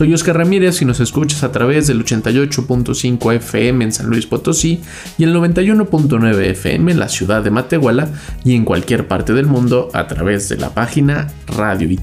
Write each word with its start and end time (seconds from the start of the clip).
Soy 0.00 0.14
Oscar 0.14 0.38
Ramírez 0.38 0.80
y 0.80 0.86
nos 0.86 0.98
escuchas 0.98 1.44
a 1.44 1.52
través 1.52 1.86
del 1.86 2.02
88.5 2.02 3.34
FM 3.34 3.84
en 3.84 3.92
San 3.92 4.06
Luis 4.06 4.24
Potosí 4.24 4.80
y 5.18 5.24
el 5.24 5.34
91.9 5.34 6.40
FM 6.42 6.92
en 6.92 6.98
la 6.98 7.10
ciudad 7.10 7.42
de 7.42 7.50
Matehuala 7.50 8.08
y 8.42 8.54
en 8.54 8.64
cualquier 8.64 9.06
parte 9.08 9.34
del 9.34 9.44
mundo 9.44 9.90
a 9.92 10.06
través 10.06 10.48
de 10.48 10.56
la 10.56 10.72
página 10.72 11.28
radio 11.46 11.90
y 11.90 11.98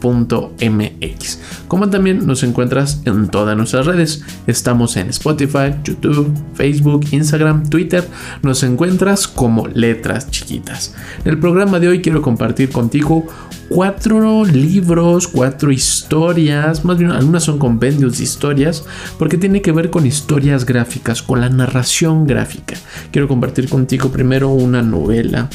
televisión.uaslp.mx. 0.00 1.38
Como 1.68 1.90
también 1.90 2.26
nos 2.26 2.42
encuentras 2.42 3.02
en 3.04 3.28
todas 3.28 3.56
nuestras 3.56 3.86
redes. 3.86 4.22
Estamos 4.46 4.96
en 4.96 5.10
Spotify, 5.10 5.74
YouTube, 5.84 6.32
Facebook, 6.54 7.06
Instagram, 7.10 7.68
Twitter. 7.68 8.06
Nos 8.42 8.62
encuentras 8.62 9.26
como 9.26 9.66
Letras 9.66 10.30
Chiquitas. 10.30 10.94
En 11.24 11.32
el 11.32 11.38
programa 11.38 11.80
de 11.80 11.88
hoy 11.88 12.02
quiero 12.02 12.22
compartir 12.22 12.70
contigo 12.70 13.26
cuatro 13.68 14.44
libros, 14.44 15.26
cuatro 15.26 15.72
historias, 15.72 16.84
más 16.84 16.98
bien 16.98 17.10
algunas 17.10 17.42
son 17.42 17.58
compendios 17.58 18.18
de 18.18 18.24
historias, 18.24 18.84
porque 19.18 19.38
tiene 19.38 19.60
que 19.60 19.72
ver 19.72 19.90
con 19.90 20.06
historias 20.06 20.64
gráficas, 20.64 21.22
con 21.22 21.40
la 21.40 21.48
narración 21.48 22.26
gráfica. 22.26 22.76
Quiero 23.10 23.26
compartir 23.26 23.68
contigo 23.68 24.10
primero 24.10 24.50
una 24.50 24.82
novela. 24.82 25.48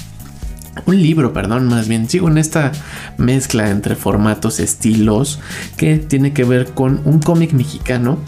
Un 0.85 1.01
libro, 1.01 1.33
perdón, 1.33 1.67
más 1.67 1.87
bien. 1.87 2.09
Sigo 2.09 2.29
en 2.29 2.37
esta 2.37 2.71
mezcla 3.17 3.69
entre 3.69 3.95
formatos, 3.95 4.59
estilos, 4.59 5.39
que 5.77 5.97
tiene 5.97 6.33
que 6.33 6.43
ver 6.43 6.67
con 6.67 7.01
un 7.05 7.19
cómic 7.19 7.53
mexicano, 7.53 8.19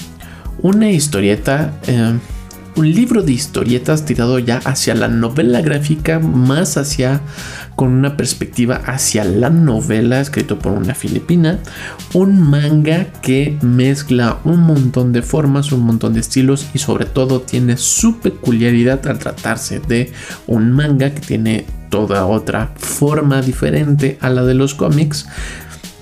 una 0.62 0.90
historieta, 0.90 1.74
eh, 1.88 2.18
un 2.76 2.92
libro 2.92 3.22
de 3.22 3.34
historietas 3.34 4.06
tirado 4.06 4.40
ya 4.40 4.58
hacia 4.66 4.96
la 4.96 5.08
novela 5.08 5.62
gráfica, 5.62 6.20
más 6.20 6.78
hacia 6.78 7.22
con 7.76 7.92
una 7.92 8.18
perspectiva 8.18 8.82
hacia 8.86 9.24
la 9.24 9.50
novela 9.50 10.22
escrito 10.22 10.60
por 10.60 10.74
una 10.74 10.96
filipina, 10.96 11.60
un 12.14 12.40
manga 12.40 13.06
que 13.22 13.58
mezcla 13.62 14.40
un 14.44 14.62
montón 14.62 15.12
de 15.12 15.22
formas, 15.22 15.72
un 15.72 15.82
montón 15.82 16.14
de 16.14 16.20
estilos 16.20 16.68
y 16.74 16.80
sobre 16.80 17.06
todo 17.06 17.42
tiene 17.42 17.78
su 17.78 18.20
peculiaridad 18.20 19.06
al 19.08 19.20
tratarse 19.20 19.80
de 19.80 20.12
un 20.48 20.72
manga 20.72 21.14
que 21.14 21.22
tiene 21.22 21.66
toda 21.94 22.26
otra 22.26 22.72
forma 22.76 23.44
diferente 23.44 24.18
a 24.20 24.32
la 24.32 24.44
de 24.44 24.56
los 24.56 24.74
cómics. 24.74 25.28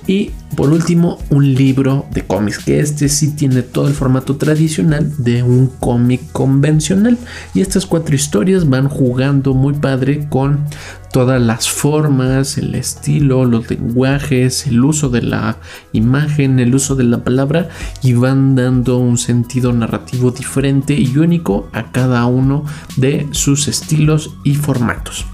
Y 0.07 0.31
por 0.55 0.69
último, 0.69 1.19
un 1.29 1.53
libro 1.53 2.05
de 2.11 2.25
cómics, 2.25 2.59
que 2.59 2.79
este 2.79 3.09
sí 3.09 3.31
tiene 3.31 3.61
todo 3.61 3.89
el 3.89 3.93
formato 3.93 4.37
tradicional 4.37 5.11
de 5.17 5.43
un 5.43 5.67
cómic 5.67 6.21
convencional. 6.31 7.17
Y 7.53 7.59
estas 7.59 7.85
cuatro 7.85 8.15
historias 8.15 8.69
van 8.69 8.87
jugando 8.87 9.53
muy 9.53 9.73
padre 9.73 10.29
con 10.29 10.63
todas 11.11 11.41
las 11.41 11.69
formas, 11.69 12.57
el 12.57 12.73
estilo, 12.75 13.43
los 13.43 13.69
lenguajes, 13.69 14.67
el 14.67 14.81
uso 14.85 15.09
de 15.09 15.23
la 15.23 15.57
imagen, 15.91 16.59
el 16.59 16.73
uso 16.73 16.95
de 16.95 17.03
la 17.03 17.21
palabra 17.21 17.67
y 18.01 18.13
van 18.13 18.55
dando 18.55 18.97
un 18.97 19.17
sentido 19.17 19.73
narrativo 19.73 20.31
diferente 20.31 20.93
y 20.93 21.17
único 21.17 21.67
a 21.73 21.91
cada 21.91 22.25
uno 22.27 22.63
de 22.95 23.27
sus 23.31 23.67
estilos 23.67 24.35
y 24.45 24.55
formatos. 24.55 25.25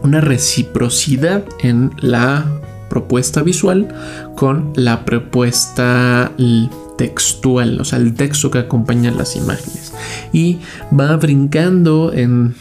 una 0.02 0.20
reciprocidad 0.20 1.44
en 1.62 1.90
la 2.00 2.44
propuesta 2.88 3.42
visual 3.42 3.88
con 4.36 4.72
la 4.76 5.04
propuesta 5.04 6.32
textual, 6.96 7.80
o 7.80 7.84
sea, 7.84 7.98
el 7.98 8.14
texto 8.14 8.50
que 8.50 8.58
acompaña 8.58 9.10
las 9.10 9.36
imágenes. 9.36 9.92
Y 10.32 10.58
va 10.98 11.16
brincando 11.16 12.12
en 12.12 12.54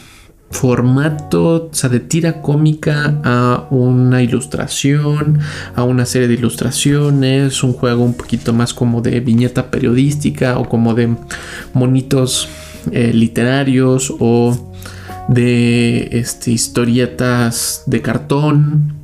formato, 0.50 1.68
o 1.70 1.74
sea, 1.74 1.90
de 1.90 2.00
tira 2.00 2.40
cómica 2.40 3.20
a 3.22 3.66
una 3.70 4.22
ilustración, 4.22 5.40
a 5.74 5.82
una 5.82 6.06
serie 6.06 6.28
de 6.28 6.34
ilustraciones, 6.34 7.62
un 7.62 7.74
juego 7.74 8.02
un 8.02 8.14
poquito 8.14 8.52
más 8.52 8.72
como 8.72 9.02
de 9.02 9.20
viñeta 9.20 9.70
periodística 9.70 10.58
o 10.58 10.68
como 10.68 10.94
de 10.94 11.14
monitos 11.74 12.48
eh, 12.92 13.12
literarios 13.12 14.14
o 14.18 14.72
de 15.28 16.08
este, 16.12 16.50
historietas 16.52 17.82
de 17.86 18.00
cartón, 18.00 18.97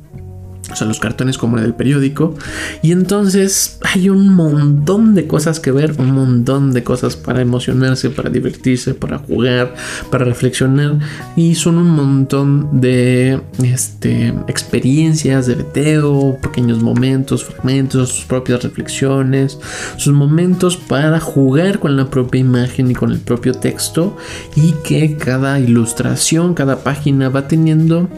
o 0.75 0.77
sea, 0.77 0.87
los 0.87 0.99
cartones 0.99 1.37
como 1.37 1.55
el 1.57 1.63
del 1.63 1.73
periódico. 1.73 2.35
Y 2.81 2.91
entonces 2.91 3.79
hay 3.81 4.09
un 4.09 4.33
montón 4.33 5.15
de 5.15 5.25
cosas 5.25 5.61
que 5.61 5.71
ver, 5.71 5.95
un 5.97 6.11
montón 6.11 6.73
de 6.73 6.83
cosas 6.83 7.15
para 7.15 7.41
emocionarse, 7.41 8.09
para 8.09 8.29
divertirse, 8.29 8.93
para 8.93 9.19
jugar, 9.19 9.73
para 10.11 10.25
reflexionar. 10.25 10.99
Y 11.37 11.55
son 11.55 11.77
un 11.77 11.91
montón 11.91 12.81
de 12.81 13.39
este, 13.63 14.33
experiencias 14.47 15.47
de 15.47 15.55
veteo, 15.55 16.37
pequeños 16.41 16.83
momentos, 16.83 17.45
fragmentos, 17.45 18.09
sus 18.09 18.25
propias 18.25 18.61
reflexiones, 18.61 19.57
sus 19.95 20.13
momentos 20.13 20.75
para 20.75 21.21
jugar 21.21 21.79
con 21.79 21.95
la 21.95 22.09
propia 22.09 22.41
imagen 22.41 22.91
y 22.91 22.95
con 22.95 23.11
el 23.11 23.19
propio 23.19 23.53
texto. 23.53 24.17
Y 24.57 24.73
que 24.83 25.15
cada 25.15 25.57
ilustración, 25.57 26.53
cada 26.53 26.83
página 26.83 27.29
va 27.29 27.47
teniendo 27.47 28.09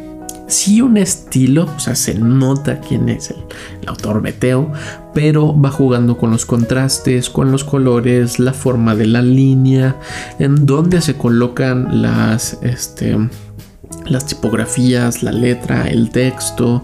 sí 0.47 0.81
un 0.81 0.97
estilo, 0.97 1.69
o 1.75 1.79
sea, 1.79 1.95
se 1.95 2.15
nota 2.15 2.79
quién 2.79 3.09
es 3.09 3.31
el, 3.31 3.37
autor 3.87 4.21
Beteo, 4.21 4.71
pero 5.13 5.59
va 5.59 5.71
jugando 5.71 6.17
con 6.17 6.31
los 6.31 6.45
contrastes, 6.45 7.29
con 7.29 7.51
los 7.51 7.63
colores, 7.63 8.39
la 8.39 8.53
forma 8.53 8.95
de 8.95 9.05
la 9.05 9.21
línea, 9.21 9.95
en 10.39 10.65
dónde 10.65 11.01
se 11.01 11.15
colocan 11.15 12.01
las, 12.01 12.57
este, 12.63 13.17
las 14.05 14.25
tipografías, 14.25 15.23
la 15.23 15.31
letra, 15.31 15.87
el 15.87 16.09
texto, 16.09 16.83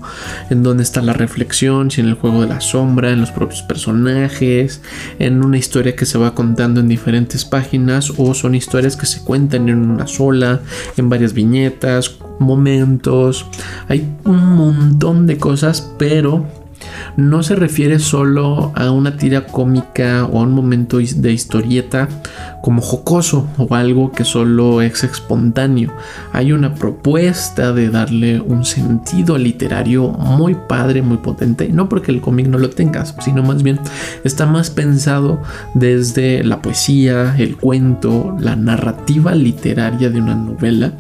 en 0.50 0.64
dónde 0.64 0.84
está 0.84 1.02
la 1.02 1.14
reflexión, 1.14 1.92
si 1.92 2.02
en 2.02 2.08
el 2.08 2.16
juego 2.16 2.42
de 2.42 2.48
la 2.48 2.62
sombra, 2.62 3.12
en 3.12 3.22
los 3.22 3.32
propios 3.32 3.62
personajes, 3.62 4.82
en 5.20 5.44
una 5.44 5.58
historia 5.58 5.96
que 5.96 6.06
se 6.06 6.18
va 6.18 6.36
contando 6.36 6.80
en 6.80 6.88
diferentes 6.88 7.46
páginas 7.46 8.12
o 8.18 8.34
son 8.34 8.56
historias 8.56 8.96
que 8.96 9.06
se 9.06 9.24
cuentan 9.24 9.70
en 9.70 9.90
una 9.90 10.08
sola, 10.08 10.62
en 10.98 11.10
varias 11.10 11.34
viñetas, 11.34 12.18
momentos. 12.40 13.46
Hay 13.88 14.08
un 14.24 14.56
montón 14.56 15.28
de 15.28 15.38
cosas, 15.38 15.92
pero 15.98 16.63
no 17.18 17.44
se 17.44 17.56
refiere 17.56 18.00
solo 18.00 18.72
a 18.76 18.92
una 18.92 19.18
tira 19.18 19.46
cómica 19.46 20.26
o 20.26 20.40
a 20.40 20.44
un 20.44 20.54
momento 20.54 20.98
de 20.98 21.32
historieta 21.32 22.08
como 22.62 22.82
jocoso 22.82 23.48
o 23.58 23.76
algo 23.76 24.12
que 24.12 24.24
solo 24.24 24.82
es 24.82 25.04
espontáneo. 25.04 25.94
Hay 26.32 26.54
una 26.54 26.76
propuesta 26.76 27.74
de 27.74 27.90
darle 27.90 28.40
un 28.40 28.64
sentido 28.64 29.38
literario 29.38 30.10
muy 30.10 30.56
padre, 30.56 31.02
muy 31.02 31.18
potente. 31.18 31.70
No 31.70 31.90
porque 31.90 32.12
el 32.12 32.22
cómic 32.22 32.48
no 32.48 32.58
lo 32.58 32.70
tengas, 32.70 33.16
sino 33.20 33.44
más 33.44 33.64
bien 33.64 33.80
está 34.24 34.46
más 34.46 34.70
pensado 34.70 35.42
desde 35.74 36.44
la 36.44 36.62
poesía, 36.62 37.36
el 37.38 37.58
cuento, 37.58 38.36
la 38.40 38.56
narrativa 38.56 39.36
literaria 39.36 40.10
de 40.10 40.22
una 40.22 40.36
novela 40.36 40.94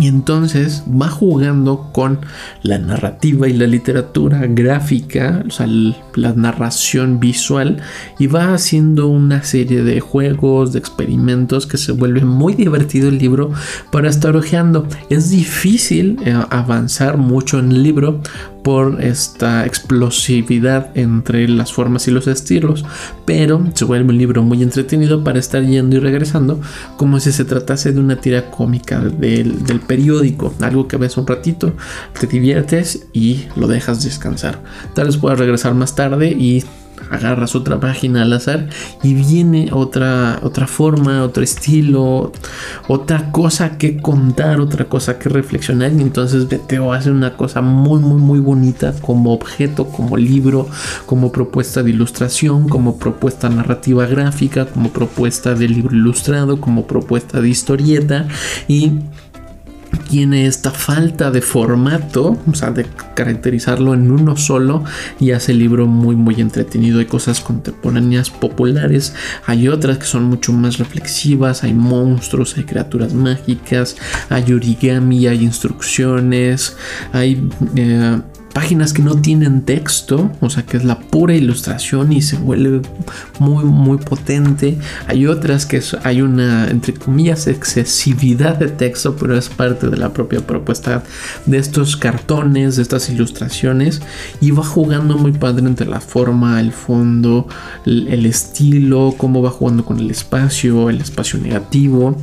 y 0.00 0.08
entonces 0.08 0.84
va 0.88 1.08
jugando 1.08 1.90
con 1.92 2.20
la 2.62 2.78
narrativa 2.78 3.48
y 3.48 3.52
la 3.52 3.66
literatura 3.66 4.46
gráfica, 4.46 5.44
o 5.46 5.50
sea, 5.50 5.66
la 6.14 6.32
narración 6.34 7.20
visual, 7.20 7.78
y 8.18 8.26
va 8.26 8.54
haciendo 8.54 9.08
una 9.08 9.42
serie 9.42 9.82
de 9.82 10.00
juegos, 10.00 10.72
de 10.72 10.78
experimentos 10.78 11.66
que 11.66 11.78
se 11.78 11.92
vuelve 11.92 12.24
muy 12.24 12.54
divertido 12.54 13.08
el 13.08 13.18
libro 13.18 13.52
para 13.90 14.08
estar 14.08 14.36
ojeando. 14.36 14.86
Es 15.10 15.30
difícil 15.30 16.18
eh, 16.24 16.34
avanzar 16.50 17.16
mucho 17.16 17.58
en 17.58 17.72
el 17.72 17.82
libro 17.82 18.20
por 18.62 19.02
esta 19.02 19.66
explosividad 19.66 20.90
entre 20.96 21.48
las 21.48 21.72
formas 21.72 22.08
y 22.08 22.10
los 22.10 22.26
estilos, 22.26 22.84
pero 23.24 23.64
se 23.74 23.84
vuelve 23.84 24.10
un 24.10 24.18
libro 24.18 24.42
muy 24.42 24.62
entretenido 24.62 25.24
para 25.24 25.38
estar 25.38 25.64
yendo 25.64 25.96
y 25.96 26.00
regresando, 26.00 26.60
como 26.96 27.20
si 27.20 27.32
se 27.32 27.44
tratase 27.44 27.92
de 27.92 28.00
una 28.00 28.16
tira 28.16 28.50
cómica 28.50 29.00
del, 29.00 29.64
del 29.64 29.80
periódico, 29.80 30.54
algo 30.60 30.88
que 30.88 30.96
ves 30.96 31.16
un 31.16 31.26
ratito, 31.26 31.72
te 32.18 32.26
diviertes 32.26 33.06
y 33.12 33.44
lo 33.56 33.68
dejas 33.68 34.04
descansar. 34.04 34.62
Tal 34.94 35.06
vez 35.06 35.16
puedas 35.16 35.38
regresar 35.38 35.74
más 35.74 35.94
tarde 35.94 36.28
y 36.30 36.64
agarras 37.10 37.54
otra 37.54 37.80
página 37.80 38.22
al 38.22 38.32
azar 38.32 38.68
y 39.02 39.14
viene 39.14 39.70
otra, 39.72 40.40
otra 40.42 40.66
forma, 40.66 41.22
otro 41.22 41.42
estilo, 41.42 42.32
otra 42.86 43.30
cosa 43.32 43.78
que 43.78 43.96
contar, 43.98 44.60
otra 44.60 44.86
cosa 44.86 45.18
que 45.18 45.28
reflexionar. 45.28 45.92
Y 45.92 46.02
entonces 46.02 46.46
a 46.52 46.94
hace 46.94 47.10
una 47.10 47.36
cosa 47.36 47.60
muy, 47.60 48.00
muy, 48.00 48.20
muy 48.20 48.40
bonita 48.40 48.94
como 49.00 49.32
objeto, 49.32 49.86
como 49.86 50.16
libro, 50.16 50.68
como 51.06 51.32
propuesta 51.32 51.82
de 51.82 51.90
ilustración, 51.90 52.68
como 52.68 52.98
propuesta 52.98 53.48
narrativa 53.48 54.06
gráfica, 54.06 54.66
como 54.66 54.90
propuesta 54.90 55.54
de 55.54 55.68
libro 55.68 55.94
ilustrado, 55.94 56.60
como 56.60 56.86
propuesta 56.86 57.40
de 57.40 57.48
historieta. 57.48 58.26
Y 58.66 58.92
tiene 60.08 60.46
esta 60.46 60.70
falta 60.70 61.30
de 61.30 61.42
formato, 61.42 62.38
o 62.46 62.54
sea, 62.54 62.70
de 62.70 62.86
caracterizarlo 63.14 63.94
en 63.94 64.10
uno 64.10 64.36
solo 64.36 64.84
y 65.20 65.32
hace 65.32 65.52
el 65.52 65.58
libro 65.58 65.86
muy 65.86 66.16
muy 66.16 66.40
entretenido. 66.40 66.98
Hay 66.98 67.06
cosas 67.06 67.40
contemporáneas 67.40 68.30
populares, 68.30 69.14
hay 69.46 69.68
otras 69.68 69.98
que 69.98 70.06
son 70.06 70.24
mucho 70.24 70.52
más 70.52 70.78
reflexivas, 70.78 71.64
hay 71.64 71.74
monstruos, 71.74 72.56
hay 72.56 72.64
criaturas 72.64 73.14
mágicas, 73.14 73.96
hay 74.28 74.52
origami, 74.52 75.26
hay 75.26 75.42
instrucciones, 75.42 76.76
hay... 77.12 77.48
Eh, 77.76 78.18
páginas 78.58 78.92
que 78.92 79.02
no 79.02 79.14
tienen 79.20 79.62
texto, 79.62 80.32
o 80.40 80.50
sea 80.50 80.66
que 80.66 80.78
es 80.78 80.84
la 80.84 80.98
pura 80.98 81.32
ilustración 81.32 82.12
y 82.12 82.22
se 82.22 82.36
vuelve 82.38 82.80
muy 83.38 83.64
muy 83.64 83.98
potente. 83.98 84.76
Hay 85.06 85.28
otras 85.28 85.64
que 85.64 85.80
hay 86.02 86.22
una 86.22 86.68
entre 86.68 86.92
comillas 86.92 87.46
excesividad 87.46 88.56
de 88.56 88.66
texto, 88.66 89.14
pero 89.14 89.38
es 89.38 89.48
parte 89.48 89.86
de 89.88 89.96
la 89.96 90.12
propia 90.12 90.40
propuesta 90.40 91.04
de 91.46 91.56
estos 91.56 91.96
cartones, 91.96 92.74
de 92.74 92.82
estas 92.82 93.08
ilustraciones 93.10 94.02
y 94.40 94.50
va 94.50 94.64
jugando 94.64 95.16
muy 95.16 95.30
padre 95.30 95.64
entre 95.64 95.86
la 95.86 96.00
forma, 96.00 96.58
el 96.58 96.72
fondo, 96.72 97.46
el, 97.86 98.08
el 98.08 98.26
estilo, 98.26 99.14
cómo 99.16 99.40
va 99.40 99.50
jugando 99.50 99.84
con 99.84 100.00
el 100.00 100.10
espacio, 100.10 100.90
el 100.90 101.00
espacio 101.00 101.38
negativo 101.38 102.16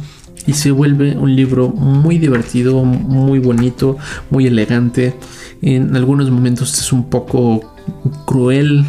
y 0.47 0.53
se 0.53 0.71
vuelve 0.71 1.17
un 1.17 1.35
libro 1.35 1.69
muy 1.69 2.17
divertido, 2.17 2.83
muy 2.83 3.39
bonito, 3.39 3.97
muy 4.29 4.47
elegante. 4.47 5.15
En 5.61 5.95
algunos 5.95 6.29
momentos 6.29 6.77
es 6.79 6.93
un 6.93 7.09
poco 7.09 7.75
cruel 8.25 8.85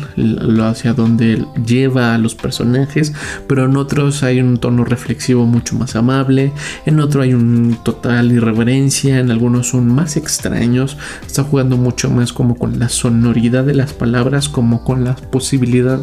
hacia 0.62 0.92
donde 0.92 1.44
lleva 1.64 2.14
a 2.14 2.18
los 2.18 2.34
personajes, 2.34 3.12
pero 3.46 3.64
en 3.66 3.76
otros 3.76 4.22
hay 4.22 4.40
un 4.40 4.58
tono 4.58 4.84
reflexivo 4.84 5.46
mucho 5.46 5.76
más 5.76 5.96
amable, 5.96 6.52
en 6.84 7.00
otro 7.00 7.22
hay 7.22 7.34
un 7.34 7.78
total 7.82 8.32
irreverencia, 8.32 9.18
en 9.18 9.30
algunos 9.30 9.68
son 9.68 9.88
más 9.88 10.16
extraños, 10.16 10.96
está 11.26 11.44
jugando 11.44 11.76
mucho 11.76 12.10
más 12.10 12.32
como 12.32 12.56
con 12.56 12.78
la 12.78 12.88
sonoridad 12.88 13.64
de 13.64 13.74
las 13.74 13.92
palabras, 13.92 14.48
como 14.48 14.84
con 14.84 15.04
la 15.04 15.16
posibilidad 15.16 16.00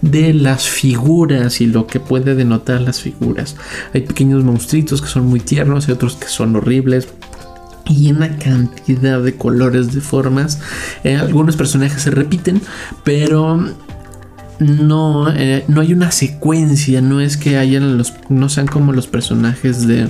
de 0.00 0.32
las 0.34 0.68
figuras 0.68 1.60
y 1.60 1.66
lo 1.66 1.86
que 1.86 2.00
puede 2.00 2.34
denotar 2.34 2.80
las 2.80 3.00
figuras. 3.00 3.56
Hay 3.94 4.02
pequeños 4.02 4.44
monstruitos 4.44 5.02
que 5.02 5.08
son 5.08 5.26
muy 5.26 5.40
tiernos 5.40 5.88
y 5.88 5.92
otros 5.92 6.16
que 6.16 6.28
son 6.28 6.56
horribles, 6.56 7.08
y 7.88 8.10
una 8.10 8.36
cantidad 8.36 9.20
de 9.20 9.34
colores, 9.34 9.92
de 9.92 10.00
formas. 10.00 10.60
Eh, 11.04 11.16
algunos 11.16 11.56
personajes 11.56 12.02
se 12.02 12.10
repiten, 12.10 12.60
pero 13.04 13.60
no, 14.58 15.30
eh, 15.34 15.64
no 15.68 15.80
hay 15.80 15.92
una 15.92 16.10
secuencia, 16.10 17.00
no 17.00 17.20
es 17.20 17.36
que 17.36 17.58
hayan 17.58 17.98
los, 17.98 18.14
no 18.28 18.48
sean 18.48 18.66
como 18.66 18.92
los 18.92 19.06
personajes 19.06 19.86
de, 19.86 20.08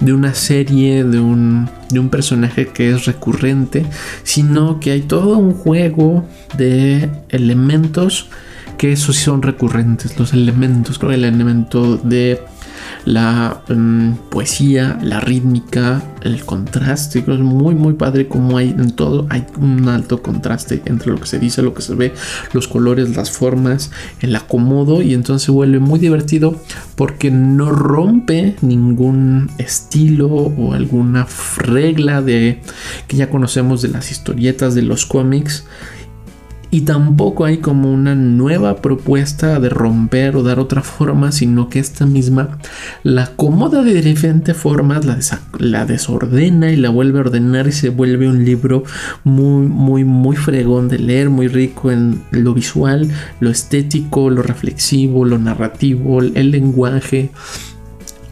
de 0.00 0.12
una 0.12 0.34
serie, 0.34 1.04
de 1.04 1.20
un, 1.20 1.68
de 1.90 1.98
un 1.98 2.08
personaje 2.08 2.68
que 2.68 2.90
es 2.90 3.04
recurrente, 3.04 3.84
sino 4.22 4.80
que 4.80 4.92
hay 4.92 5.02
todo 5.02 5.38
un 5.38 5.52
juego 5.52 6.26
de 6.56 7.10
elementos 7.28 8.28
que 8.78 8.92
esos 8.92 9.16
sí 9.16 9.24
son 9.24 9.42
recurrentes, 9.42 10.18
los 10.18 10.32
elementos, 10.32 10.98
creo 10.98 11.12
el 11.12 11.24
elemento 11.24 11.96
de 11.96 12.40
la 13.04 13.62
mm, 13.68 14.12
poesía, 14.30 14.98
la 15.02 15.20
rítmica, 15.20 16.02
el 16.22 16.44
contraste. 16.44 17.18
es 17.18 17.26
muy, 17.26 17.74
muy 17.74 17.94
padre 17.94 18.28
como 18.28 18.56
hay 18.56 18.70
en 18.70 18.92
todo. 18.92 19.26
Hay 19.30 19.46
un 19.58 19.88
alto 19.88 20.22
contraste 20.22 20.82
entre 20.86 21.12
lo 21.12 21.20
que 21.20 21.26
se 21.26 21.38
dice, 21.38 21.62
lo 21.62 21.74
que 21.74 21.82
se 21.82 21.94
ve, 21.94 22.14
los 22.52 22.68
colores, 22.68 23.16
las 23.16 23.30
formas, 23.30 23.90
el 24.20 24.34
acomodo. 24.36 25.02
Y 25.02 25.14
entonces 25.14 25.48
vuelve 25.48 25.78
muy 25.78 25.98
divertido 25.98 26.60
porque 26.96 27.30
no 27.30 27.70
rompe 27.70 28.56
ningún 28.62 29.50
estilo 29.58 30.28
o 30.28 30.72
alguna 30.72 31.26
regla 31.58 32.22
de 32.22 32.60
que 33.08 33.16
ya 33.16 33.30
conocemos 33.30 33.82
de 33.82 33.88
las 33.88 34.10
historietas 34.10 34.74
de 34.74 34.82
los 34.82 35.06
cómics 35.06 35.64
y 36.74 36.80
tampoco 36.80 37.44
hay 37.44 37.58
como 37.58 37.92
una 37.92 38.16
nueva 38.16 38.78
propuesta 38.78 39.60
de 39.60 39.68
romper 39.68 40.34
o 40.34 40.42
dar 40.42 40.58
otra 40.58 40.82
forma, 40.82 41.30
sino 41.30 41.68
que 41.68 41.78
esta 41.78 42.04
misma 42.04 42.58
la 43.04 43.22
acomoda 43.26 43.84
de 43.84 44.02
diferentes 44.02 44.56
formas, 44.56 45.04
la, 45.60 45.86
desordena 45.86 46.72
y 46.72 46.76
la 46.76 46.88
vuelve 46.88 47.18
a 47.18 47.20
ordenar 47.20 47.68
y 47.68 47.72
se 47.72 47.90
vuelve 47.90 48.28
un 48.28 48.44
libro 48.44 48.82
muy, 49.22 49.68
muy, 49.68 50.02
muy 50.02 50.34
fregón 50.34 50.88
de 50.88 50.98
leer, 50.98 51.30
muy 51.30 51.46
rico 51.46 51.92
en 51.92 52.24
lo 52.32 52.54
visual, 52.54 53.08
lo 53.38 53.50
estético, 53.50 54.28
lo 54.28 54.42
reflexivo, 54.42 55.24
lo 55.24 55.38
narrativo, 55.38 56.22
el 56.22 56.50
lenguaje 56.50 57.30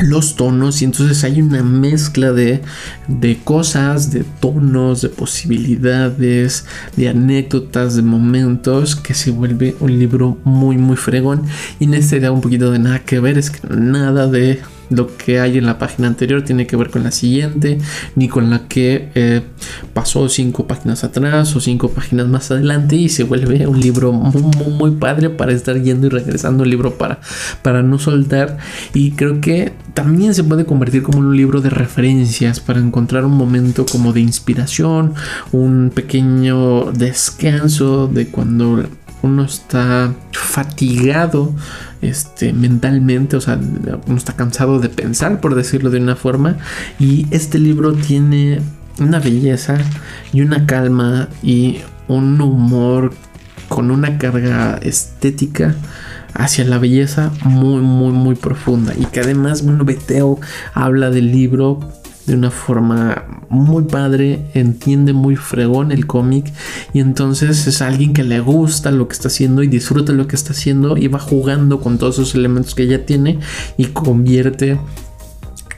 los 0.03 0.37
tonos 0.37 0.83
y 0.83 0.85
entonces 0.85 1.25
hay 1.25 1.41
una 1.41 1.63
mezcla 1.63 2.33
de, 2.33 2.63
de, 3.09 3.39
cosas, 3.43 4.11
de 4.11 4.25
tonos, 4.41 5.03
de 5.03 5.09
posibilidades, 5.09 6.65
de 6.97 7.09
anécdotas, 7.09 7.97
de 7.97 8.03
momentos 8.03 8.97
que 8.97 9.15
se 9.15 9.31
vuelve 9.31 9.77
un 9.81 9.99
libro 9.99 10.39
muy 10.45 10.77
muy 10.77 10.97
fregón. 10.97 11.43
Y 11.79 11.85
en 11.85 11.95
este 11.95 12.21
da 12.21 12.33
un 12.33 12.41
poquito 12.41 12.71
de 12.71 12.79
nada 12.79 12.99
que 13.01 13.21
ver, 13.21 13.39
es 13.39 13.51
que 13.51 13.67
nada 13.69 14.27
de 14.27 14.61
lo 14.95 15.17
que 15.17 15.41
hay 15.41 15.59
en 15.59 15.67
la 15.67 15.79
página 15.79 16.09
anterior 16.09 16.43
tiene 16.43 16.67
que 16.67 16.77
ver 16.77 16.91
con 16.91 17.03
la 17.03 17.11
siguiente, 17.11 17.79
ni 18.15 18.29
con 18.29 18.51
la 18.51 18.69
que 18.69 19.11
eh, 19.15 19.43
pasó 19.93 20.29
cinco 20.29 20.67
páginas 20.67 21.05
atrás 21.05 21.55
o 21.57 21.61
cinco 21.61 21.91
páginas 21.91 22.29
más 22.29 22.51
adelante 22.51 22.97
y 22.97 23.09
se 23.09 23.25
vuelve 23.25 23.67
un 23.67 23.81
libro 23.81 24.13
muy, 24.13 24.71
muy, 24.71 24.91
padre 24.93 25.31
para 25.31 25.53
estar 25.53 25.81
yendo 25.81 26.07
y 26.07 26.11
regresando, 26.11 26.63
un 26.63 26.71
libro 26.71 26.99
para, 26.99 27.21
para 27.63 27.83
no 27.83 27.99
soltar. 27.99 28.59
Y 28.95 29.13
creo 29.13 29.41
que 29.41 29.73
también 29.95 30.35
se 30.35 30.45
puede 30.45 30.65
convertir 30.65 31.03
como 31.03 31.19
un 31.19 31.37
libro 31.37 31.61
de 31.61 31.71
referencias 31.71 32.61
para 32.61 32.81
encontrar 32.81 33.25
un 33.25 33.37
momento 33.37 33.87
como 33.91 34.13
de 34.13 34.21
inspiración, 34.21 35.15
un 35.51 35.91
pequeño 35.95 36.93
descanso 36.93 38.07
de 38.07 38.29
cuando 38.29 38.85
uno 39.23 39.45
está 39.45 40.13
fatigado 40.33 41.55
este, 42.03 42.53
mentalmente, 42.53 43.37
o 43.37 43.41
sea, 43.41 43.59
uno 44.07 44.17
está 44.17 44.35
cansado 44.35 44.81
de 44.81 44.89
pensar, 44.89 45.41
por 45.41 45.55
decirlo 45.55 45.91
de 45.91 46.01
una 46.01 46.17
forma, 46.17 46.59
y 46.99 47.27
este 47.31 47.59
libro 47.59 47.95
tiene 47.95 48.61
una 48.99 49.21
belleza 49.21 49.79
y 50.33 50.43
una 50.43 50.67
calma 50.67 51.29
y 51.43 51.79
un 52.09 52.41
humor 52.41 53.15
con 53.69 53.91
una 53.91 54.19
carga 54.19 54.79
estética 54.83 55.75
hacia 56.35 56.65
la 56.65 56.79
belleza 56.79 57.31
muy 57.45 57.81
muy 57.81 58.13
muy 58.13 58.35
profunda. 58.35 58.93
Y 58.99 59.07
que 59.07 59.21
además 59.21 59.65
bueno 59.65 59.85
Beteo 59.85 60.39
habla 60.75 61.11
del 61.11 61.33
libro 61.33 61.81
de 62.27 62.35
una 62.35 62.51
forma 62.51 63.45
muy 63.49 63.85
padre, 63.85 64.47
entiende 64.55 65.13
muy 65.13 65.37
fregón 65.37 65.93
el 65.93 66.07
cómic 66.07 66.53
y 66.93 67.01
entonces 67.01 67.67
es 67.67 67.83
alguien 67.83 68.13
que 68.13 68.25
le 68.25 68.41
gusta 68.41 68.91
lo 68.91 69.09
que 69.09 69.15
está 69.15 69.29
haciendo 69.29 69.63
y 69.63 69.69
disfruta 69.69 70.13
lo 70.13 70.27
que 70.27 70.37
está 70.37 70.53
haciendo 70.53 70.97
y 70.97 71.09
va 71.09 71.19
jugando 71.19 71.81
con 71.81 71.99
todos 71.99 72.17
esos 72.17 72.35
elementos 72.35 72.75
que 72.75 72.87
ya 72.87 73.05
tiene 73.05 73.39
y 73.77 73.87
convierte 73.87 74.79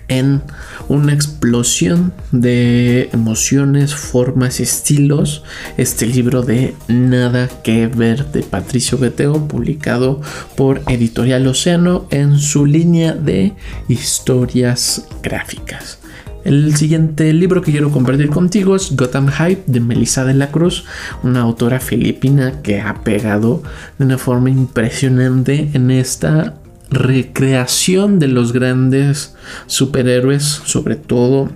en 0.09 0.43
una 0.89 1.15
explosión 1.15 2.13
de 2.31 3.09
emociones, 3.13 3.95
formas 3.95 4.61
y 4.61 4.65
estilos. 4.65 5.45
Este 5.77 6.07
libro 6.07 6.43
de 6.43 6.75
Nada 6.89 7.49
que 7.63 7.87
ver 7.87 8.27
de 8.33 8.43
Patricio 8.43 8.99
Beteo, 8.99 9.49
publicado 9.49 10.21
por 10.57 10.83
Editorial 10.89 11.47
Océano 11.47 12.07
en 12.11 12.39
su 12.39 12.67
línea 12.67 13.13
de 13.13 13.55
historias 13.89 15.07
gráficas. 15.23 16.04
El 16.45 16.77
siguiente 16.77 17.33
libro 17.33 17.63
que 17.63 17.73
quiero 17.73 17.91
compartir 17.91 18.29
contigo 18.29 18.77
es 18.77 18.95
Gotham 18.95 19.29
Hype 19.29 19.63
de 19.67 19.81
Melissa 19.81 20.27
de 20.27 20.35
la 20.35 20.51
Cruz, 20.51 20.85
una 21.23 21.41
autora 21.41 21.81
filipina 21.81 22.61
que 22.61 22.83
ha 22.83 23.03
pegado 23.03 23.63
de 23.99 24.05
una 24.05 24.19
forma 24.19 24.51
impresionante 24.51 25.71
en 25.73 25.91
esta 25.91 26.55
recreación 26.91 28.19
de 28.19 28.29
los 28.29 28.53
grandes 28.53 29.35
superhéroes, 29.67 30.45
sobre 30.45 30.97
todo 30.97 31.49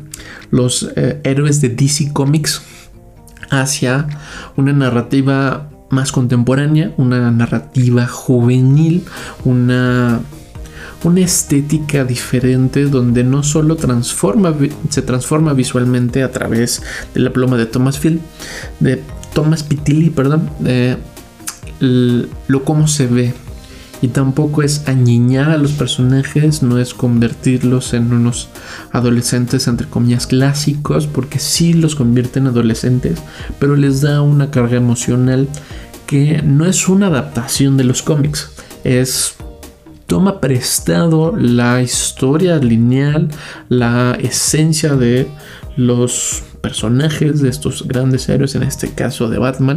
los 0.51 0.91
eh, 0.97 1.21
héroes 1.23 1.61
de 1.61 1.69
DC 1.69 2.15
Comics, 2.15 2.63
hacia 3.51 4.07
una 4.57 4.73
narrativa 4.73 5.69
más 5.91 6.13
contemporánea, 6.13 6.93
una 6.97 7.31
narrativa 7.31 8.07
juvenil, 8.07 9.05
una 9.45 10.21
una 11.05 11.21
estética 11.21 12.05
diferente 12.05 12.87
donde 12.87 13.23
no 13.25 13.43
solo 13.43 13.77
transforma, 13.77 14.55
se 14.89 15.03
transforma 15.03 15.53
visualmente 15.53 16.23
a 16.23 16.33
través 16.33 16.83
de 17.15 17.21
la 17.21 17.33
pluma 17.33 17.57
de 17.57 17.67
Thomas 17.67 17.99
Field, 17.99 18.21
de 18.81 19.03
Thomas 19.33 19.63
Pitilli, 19.63 20.11
perdón, 20.11 20.51
lo 21.81 22.65
cómo 22.65 22.89
se 22.89 23.07
ve. 23.07 23.35
Y 24.01 24.09
tampoco 24.09 24.63
es 24.63 24.87
añiñar 24.87 25.51
a 25.51 25.59
los 25.59 25.73
personajes, 25.73 26.63
no 26.63 26.79
es 26.79 26.95
convertirlos 26.95 27.95
en 27.95 28.13
unos 28.13 28.49
adolescentes 28.93 29.67
entre 29.67 29.89
comillas 29.89 30.29
clásicos, 30.29 31.09
porque 31.09 31.41
sí 31.41 31.73
los 31.73 31.97
convierte 31.97 32.39
en 32.39 32.47
adolescentes, 32.47 33.19
pero 33.59 33.75
les 33.75 34.01
da 34.01 34.23
una 34.23 34.53
carga 34.53 34.77
emocional 34.77 35.49
que 36.07 36.43
no 36.43 36.65
es 36.65 36.89
una 36.89 37.09
adaptación 37.09 37.77
de 37.77 37.85
los 37.85 38.03
cómics, 38.03 38.51
es 38.85 39.35
toma 40.09 40.41
prestado 40.41 41.37
la 41.37 41.83
historia 41.83 42.57
lineal, 42.57 43.29
la 43.69 44.17
esencia 44.19 44.97
de 44.97 45.29
los 45.77 46.43
personajes 46.63 47.43
de 47.43 47.51
estos 47.51 47.87
grandes 47.87 48.27
héroes, 48.31 48.55
en 48.55 48.63
este 48.63 48.91
caso 48.91 49.29
de 49.29 49.39
Batman, 49.39 49.77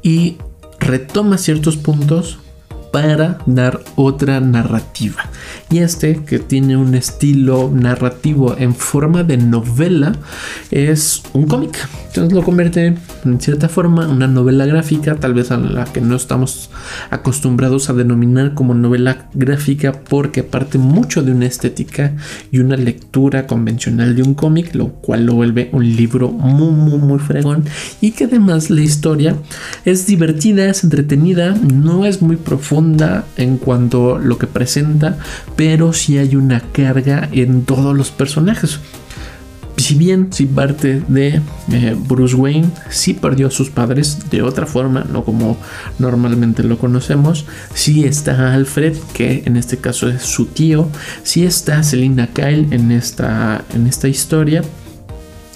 y 0.00 0.36
retoma 0.78 1.38
ciertos 1.38 1.76
puntos 1.76 2.38
para 2.92 3.38
dar 3.46 3.82
otra 3.96 4.38
narrativa. 4.40 5.28
Y 5.72 5.78
este, 5.78 6.22
que 6.22 6.38
tiene 6.38 6.76
un 6.76 6.94
estilo 6.94 7.70
narrativo 7.72 8.54
en 8.58 8.74
forma 8.74 9.24
de 9.24 9.38
novela, 9.38 10.12
es 10.70 11.22
un 11.32 11.46
cómic. 11.46 11.88
Entonces 12.08 12.34
lo 12.34 12.42
convierte 12.42 12.94
en 13.24 13.40
cierta 13.40 13.70
forma 13.70 14.06
una 14.06 14.26
novela 14.26 14.66
gráfica, 14.66 15.16
tal 15.16 15.32
vez 15.32 15.50
a 15.50 15.56
la 15.56 15.84
que 15.84 16.02
no 16.02 16.14
estamos 16.14 16.68
acostumbrados 17.08 17.88
a 17.88 17.94
denominar 17.94 18.52
como 18.52 18.74
novela 18.74 19.28
gráfica 19.32 19.92
porque 19.92 20.42
parte 20.42 20.76
mucho 20.76 21.22
de 21.22 21.32
una 21.32 21.46
estética 21.46 22.12
y 22.50 22.58
una 22.58 22.76
lectura 22.76 23.46
convencional 23.46 24.14
de 24.14 24.22
un 24.22 24.34
cómic, 24.34 24.74
lo 24.74 24.88
cual 24.88 25.24
lo 25.24 25.36
vuelve 25.36 25.70
un 25.72 25.96
libro 25.96 26.28
muy 26.28 26.72
muy 26.72 26.98
muy 26.98 27.18
fregón 27.18 27.64
y 28.02 28.10
que 28.10 28.24
además 28.24 28.68
la 28.68 28.82
historia 28.82 29.36
es 29.86 30.06
divertida, 30.06 30.68
es 30.68 30.84
entretenida, 30.84 31.54
no 31.54 32.04
es 32.04 32.20
muy 32.20 32.36
profunda 32.36 33.24
en 33.38 33.56
cuanto 33.56 34.16
a 34.16 34.18
lo 34.18 34.36
que 34.36 34.46
presenta, 34.46 35.16
sí 35.92 36.18
hay 36.18 36.36
una 36.36 36.60
carga 36.60 37.28
en 37.32 37.64
todos 37.64 37.96
los 37.96 38.10
personajes 38.10 38.80
si 39.76 39.94
bien 39.94 40.32
si 40.32 40.46
parte 40.46 41.02
de 41.08 41.40
eh, 41.70 41.96
Bruce 41.98 42.34
Wayne 42.34 42.68
sí 42.90 43.14
perdió 43.14 43.48
a 43.48 43.50
sus 43.50 43.70
padres 43.70 44.30
de 44.30 44.42
otra 44.42 44.66
forma, 44.66 45.04
no 45.10 45.24
como 45.24 45.56
normalmente 45.98 46.62
lo 46.62 46.78
conocemos, 46.78 47.46
sí 47.74 48.04
está 48.04 48.54
Alfred, 48.54 48.96
que 49.14 49.42
en 49.44 49.56
este 49.56 49.78
caso 49.78 50.08
es 50.08 50.22
su 50.22 50.46
tío, 50.46 50.88
sí 51.22 51.44
está 51.44 51.82
Selina 51.82 52.28
Kyle 52.28 52.68
en 52.70 52.92
esta, 52.92 53.64
en 53.74 53.86
esta 53.86 54.08
historia, 54.08 54.62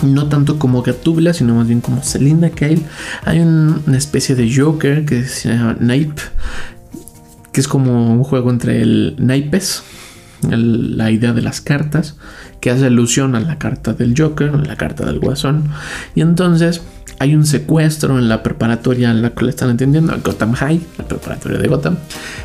no 0.02 0.28
tanto 0.28 0.58
como 0.58 0.82
Gatubla, 0.82 1.32
sino 1.32 1.54
más 1.54 1.68
bien 1.68 1.80
como 1.80 2.02
Selina 2.02 2.50
Kyle. 2.50 2.82
Hay 3.24 3.40
una 3.40 3.96
especie 3.96 4.34
de 4.34 4.52
Joker 4.54 5.04
que 5.04 5.24
se 5.24 5.50
llama 5.50 5.76
Naip, 5.78 6.18
que 7.56 7.62
es 7.62 7.68
como 7.68 8.12
un 8.12 8.22
juego 8.22 8.50
entre 8.50 8.82
el 8.82 9.16
naipes, 9.18 9.82
la 10.42 11.10
idea 11.10 11.32
de 11.32 11.40
las 11.40 11.62
cartas, 11.62 12.16
que 12.60 12.70
hace 12.70 12.84
alusión 12.84 13.34
a 13.34 13.40
la 13.40 13.58
carta 13.58 13.94
del 13.94 14.14
Joker, 14.14 14.54
la 14.66 14.76
carta 14.76 15.06
del 15.06 15.20
Guasón. 15.20 15.64
Y 16.14 16.20
entonces 16.20 16.82
hay 17.18 17.34
un 17.34 17.46
secuestro 17.46 18.18
en 18.18 18.28
la 18.28 18.42
preparatoria 18.42 19.10
en 19.10 19.22
la 19.22 19.30
que 19.30 19.46
le 19.46 19.50
están 19.52 19.70
entendiendo, 19.70 20.14
Gotham 20.22 20.52
High, 20.52 20.82
la 20.98 21.08
preparatoria 21.08 21.56
de 21.56 21.66
Gotham. 21.66 21.96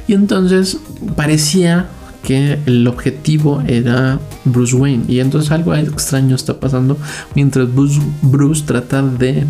Y 0.08 0.14
entonces 0.14 0.78
parecía 1.18 1.88
que 2.24 2.60
el 2.66 2.88
objetivo 2.88 3.62
era 3.68 4.18
Bruce 4.46 4.78
Wayne. 4.78 5.04
Y 5.10 5.20
entonces 5.20 5.52
algo 5.52 5.76
extraño 5.76 6.38
está 6.38 6.58
pasando 6.58 6.98
mientras 7.36 7.70
Bruce, 7.76 8.00
Bruce 8.22 8.64
trata 8.66 9.02
de 9.02 9.46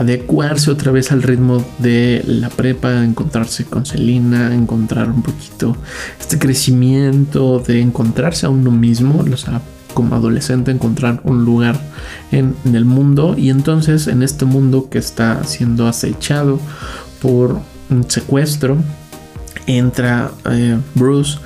adecuarse 0.00 0.70
otra 0.70 0.92
vez 0.92 1.12
al 1.12 1.22
ritmo 1.22 1.62
de 1.78 2.22
la 2.26 2.48
prepa, 2.48 3.04
encontrarse 3.04 3.66
con 3.66 3.84
Selina, 3.84 4.54
encontrar 4.54 5.10
un 5.10 5.22
poquito 5.22 5.76
este 6.18 6.38
crecimiento 6.38 7.58
de 7.58 7.80
encontrarse 7.80 8.46
a 8.46 8.48
uno 8.48 8.70
mismo, 8.70 9.22
o 9.30 9.36
sea, 9.36 9.60
como 9.92 10.14
adolescente 10.14 10.70
encontrar 10.70 11.20
un 11.24 11.44
lugar 11.44 11.78
en, 12.32 12.54
el 12.72 12.86
mundo. 12.86 13.34
Y 13.36 13.50
entonces 13.50 14.06
en 14.06 14.22
este 14.22 14.46
mundo 14.46 14.88
que 14.90 14.98
está 14.98 15.44
siendo 15.44 15.86
acechado 15.86 16.58
por 17.20 17.60
un 17.90 18.10
secuestro 18.10 18.78
entra 19.66 20.30
eh, 20.50 20.78
Bruce 20.94 21.38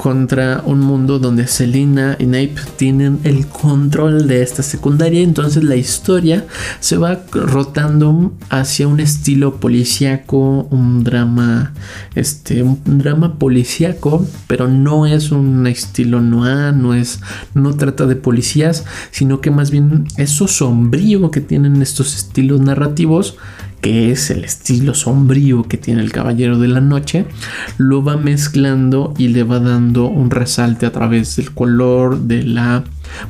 contra 0.00 0.62
un 0.64 0.80
mundo 0.80 1.18
donde 1.18 1.46
Selina 1.46 2.16
y 2.18 2.24
Nape 2.24 2.54
tienen 2.76 3.20
el 3.22 3.46
control 3.48 4.28
de 4.28 4.40
esta 4.40 4.62
secundaria. 4.62 5.20
Entonces 5.20 5.62
la 5.62 5.76
historia 5.76 6.46
se 6.80 6.96
va 6.96 7.20
rotando 7.30 8.32
hacia 8.48 8.88
un 8.88 8.98
estilo 8.98 9.56
policíaco, 9.56 10.66
un 10.70 11.04
drama, 11.04 11.74
este, 12.14 12.62
un 12.62 12.80
drama 12.86 13.38
policíaco, 13.38 14.26
pero 14.46 14.68
no 14.68 15.04
es 15.04 15.32
un 15.32 15.66
estilo 15.66 16.22
noir, 16.22 16.72
no 16.72 16.94
es, 16.94 17.20
no 17.52 17.76
trata 17.76 18.06
de 18.06 18.16
policías, 18.16 18.86
sino 19.10 19.42
que 19.42 19.50
más 19.50 19.70
bien 19.70 20.06
eso 20.16 20.48
sombrío 20.48 21.30
que 21.30 21.42
tienen 21.42 21.82
estos 21.82 22.14
estilos 22.14 22.58
narrativos 22.62 23.36
que 23.80 24.10
es 24.10 24.30
el 24.30 24.44
estilo 24.44 24.94
sombrío 24.94 25.62
que 25.64 25.76
tiene 25.76 26.02
el 26.02 26.12
Caballero 26.12 26.58
de 26.58 26.68
la 26.68 26.80
Noche, 26.80 27.26
lo 27.78 28.04
va 28.04 28.16
mezclando 28.16 29.14
y 29.16 29.28
le 29.28 29.42
va 29.42 29.58
dando 29.60 30.06
un 30.06 30.30
resalte 30.30 30.86
a 30.86 30.92
través 30.92 31.36
del 31.36 31.52
color, 31.52 32.20
de 32.20 32.42
la 32.42 32.84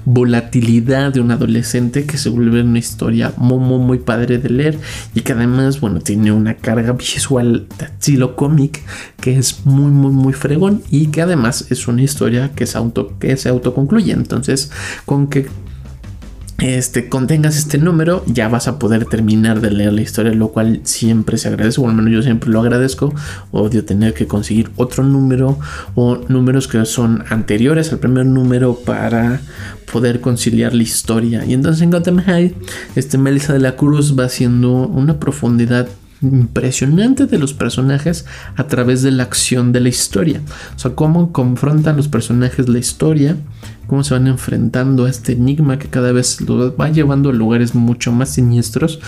volatilidad 0.04 1.12
de 1.12 1.20
un 1.20 1.30
adolescente 1.30 2.04
que 2.04 2.18
se 2.18 2.28
vuelve 2.28 2.62
una 2.62 2.78
historia 2.78 3.32
muy, 3.36 3.58
muy, 3.58 3.78
muy 3.78 3.98
padre 3.98 4.38
de 4.38 4.50
leer 4.50 4.78
y 5.14 5.22
que 5.22 5.32
además, 5.32 5.80
bueno, 5.80 6.00
tiene 6.00 6.32
una 6.32 6.54
carga 6.54 6.92
visual 6.92 7.66
de 7.78 7.86
estilo 7.86 8.36
cómic 8.36 8.82
que 9.20 9.38
es 9.38 9.64
muy, 9.64 9.90
muy, 9.90 10.12
muy 10.12 10.32
fregón 10.32 10.82
y 10.90 11.06
que 11.06 11.22
además 11.22 11.66
es 11.70 11.88
una 11.88 12.02
historia 12.02 12.50
que, 12.54 12.64
es 12.64 12.76
auto, 12.76 13.18
que 13.18 13.36
se 13.36 13.48
autoconcluye. 13.48 14.12
Entonces, 14.12 14.70
con 15.06 15.28
que 15.28 15.48
este, 16.60 17.08
contengas 17.08 17.56
este 17.56 17.78
número, 17.78 18.22
ya 18.26 18.48
vas 18.48 18.68
a 18.68 18.78
poder 18.78 19.06
terminar 19.06 19.60
de 19.60 19.70
leer 19.70 19.92
la 19.92 20.02
historia, 20.02 20.32
lo 20.32 20.48
cual 20.48 20.80
siempre 20.84 21.38
se 21.38 21.48
agradece, 21.48 21.80
o 21.80 21.88
al 21.88 21.94
menos 21.94 22.12
yo 22.12 22.22
siempre 22.22 22.50
lo 22.50 22.60
agradezco. 22.60 23.14
Odio 23.50 23.84
tener 23.84 24.14
que 24.14 24.26
conseguir 24.26 24.70
otro 24.76 25.02
número 25.02 25.58
o 25.94 26.18
números 26.28 26.68
que 26.68 26.84
son 26.84 27.24
anteriores 27.30 27.92
al 27.92 27.98
primer 27.98 28.26
número 28.26 28.74
para 28.74 29.40
poder 29.90 30.20
conciliar 30.20 30.74
la 30.74 30.82
historia. 30.82 31.44
Y 31.44 31.54
entonces 31.54 31.82
en 31.82 31.90
Gotham 31.90 32.18
High, 32.18 32.54
este 32.94 33.18
Melissa 33.18 33.52
de 33.52 33.60
la 33.60 33.76
Cruz 33.76 34.18
va 34.18 34.24
haciendo 34.24 34.70
una 34.70 35.18
profundidad 35.18 35.88
impresionante 36.22 37.26
de 37.26 37.38
los 37.38 37.54
personajes 37.54 38.26
a 38.56 38.66
través 38.66 39.02
de 39.02 39.10
la 39.10 39.22
acción 39.22 39.72
de 39.72 39.80
la 39.80 39.88
historia. 39.88 40.40
O 40.76 40.78
sea, 40.78 40.94
cómo 40.94 41.32
confrontan 41.32 41.96
los 41.96 42.08
personajes 42.08 42.68
la 42.68 42.78
historia, 42.78 43.36
cómo 43.86 44.04
se 44.04 44.14
van 44.14 44.26
enfrentando 44.26 45.06
a 45.06 45.10
este 45.10 45.32
enigma 45.32 45.78
que 45.78 45.88
cada 45.88 46.12
vez 46.12 46.38
va 46.48 46.90
llevando 46.90 47.30
a 47.30 47.32
lugares 47.32 47.74
mucho 47.74 48.12
más 48.12 48.28
siniestros. 48.30 49.00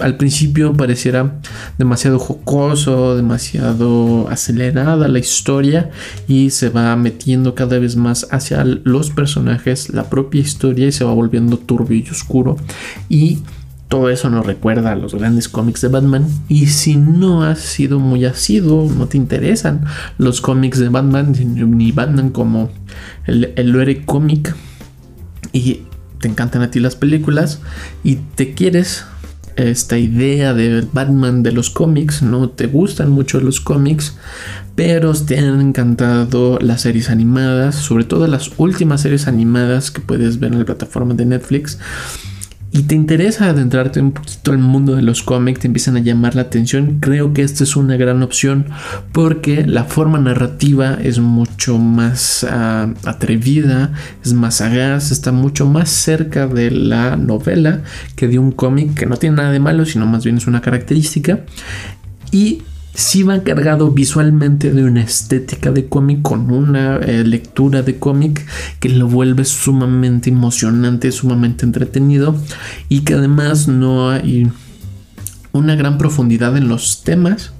Al 0.00 0.16
principio 0.16 0.72
pareciera 0.72 1.40
demasiado 1.78 2.18
jocoso, 2.18 3.14
demasiado 3.14 4.28
acelerada 4.28 5.06
la 5.06 5.18
historia 5.18 5.90
y 6.26 6.50
se 6.50 6.70
va 6.70 6.96
metiendo 6.96 7.54
cada 7.54 7.78
vez 7.78 7.96
más 7.96 8.26
hacia 8.30 8.64
los 8.64 9.10
personajes, 9.10 9.90
la 9.90 10.10
propia 10.10 10.40
historia 10.40 10.88
y 10.88 10.92
se 10.92 11.04
va 11.04 11.12
volviendo 11.12 11.58
turbio 11.58 11.98
y 11.98 12.10
oscuro. 12.10 12.56
Y 13.08 13.38
todo 13.94 14.10
eso 14.10 14.28
nos 14.28 14.44
recuerda 14.44 14.90
a 14.90 14.96
los 14.96 15.14
grandes 15.14 15.48
cómics 15.48 15.80
de 15.80 15.86
Batman. 15.86 16.26
Y 16.48 16.66
si 16.66 16.96
no 16.96 17.44
has 17.44 17.60
sido 17.60 18.00
muy 18.00 18.24
asiduo, 18.24 18.90
no 18.92 19.06
te 19.06 19.16
interesan 19.16 19.84
los 20.18 20.40
cómics 20.40 20.80
de 20.80 20.88
Batman, 20.88 21.32
ni 21.54 21.92
Batman 21.92 22.30
como 22.30 22.72
el, 23.24 23.52
el 23.54 24.04
cómic, 24.04 24.52
y 25.52 25.82
te 26.18 26.26
encantan 26.26 26.62
a 26.62 26.72
ti 26.72 26.80
las 26.80 26.96
películas, 26.96 27.60
y 28.02 28.16
te 28.16 28.54
quieres 28.54 29.04
esta 29.54 29.96
idea 29.96 30.54
de 30.54 30.84
Batman 30.92 31.44
de 31.44 31.52
los 31.52 31.70
cómics, 31.70 32.20
no 32.20 32.48
te 32.48 32.66
gustan 32.66 33.12
mucho 33.12 33.40
los 33.40 33.60
cómics, 33.60 34.16
pero 34.74 35.14
te 35.14 35.38
han 35.38 35.60
encantado 35.60 36.58
las 36.60 36.80
series 36.80 37.10
animadas, 37.10 37.76
sobre 37.76 38.02
todo 38.02 38.26
las 38.26 38.50
últimas 38.56 39.02
series 39.02 39.28
animadas 39.28 39.92
que 39.92 40.00
puedes 40.00 40.40
ver 40.40 40.52
en 40.52 40.58
la 40.58 40.64
plataforma 40.64 41.14
de 41.14 41.26
Netflix 41.26 41.78
y 42.74 42.82
te 42.82 42.96
interesa 42.96 43.50
adentrarte 43.50 44.00
un 44.00 44.10
poquito 44.10 44.50
al 44.50 44.58
mundo 44.58 44.96
de 44.96 45.02
los 45.02 45.22
cómics, 45.22 45.60
te 45.60 45.68
empiezan 45.68 45.96
a 45.96 46.00
llamar 46.00 46.34
la 46.34 46.42
atención, 46.42 46.98
creo 46.98 47.32
que 47.32 47.42
esta 47.42 47.62
es 47.62 47.76
una 47.76 47.96
gran 47.96 48.20
opción 48.24 48.66
porque 49.12 49.64
la 49.64 49.84
forma 49.84 50.18
narrativa 50.18 50.98
es 51.00 51.20
mucho 51.20 51.78
más 51.78 52.44
ah, 52.50 52.92
atrevida, 53.04 53.92
es 54.24 54.32
más 54.32 54.56
sagaz, 54.56 55.12
está 55.12 55.30
mucho 55.30 55.66
más 55.66 55.88
cerca 55.88 56.48
de 56.48 56.72
la 56.72 57.16
novela 57.16 57.82
que 58.16 58.26
de 58.26 58.40
un 58.40 58.50
cómic 58.50 58.94
que 58.94 59.06
no 59.06 59.18
tiene 59.18 59.36
nada 59.36 59.52
de 59.52 59.60
malo, 59.60 59.86
sino 59.86 60.04
más 60.06 60.24
bien 60.24 60.38
es 60.38 60.48
una 60.48 60.60
característica. 60.60 61.44
Y 62.32 62.64
sí 62.94 63.24
va 63.24 63.42
cargado 63.42 63.90
visualmente 63.90 64.72
de 64.72 64.84
una 64.84 65.02
estética 65.02 65.72
de 65.72 65.88
cómic 65.88 66.22
con 66.22 66.50
una 66.50 66.96
eh, 66.96 67.24
lectura 67.24 67.82
de 67.82 67.98
cómic 67.98 68.46
que 68.78 68.88
lo 68.88 69.08
vuelve 69.08 69.44
sumamente 69.44 70.30
emocionante, 70.30 71.10
sumamente 71.10 71.66
entretenido 71.66 72.36
y 72.88 73.00
que 73.00 73.14
además 73.14 73.66
no 73.68 74.10
hay 74.10 74.50
una 75.52 75.74
gran 75.74 75.98
profundidad 75.98 76.56
en 76.56 76.68
los 76.68 77.02
temas 77.02 77.52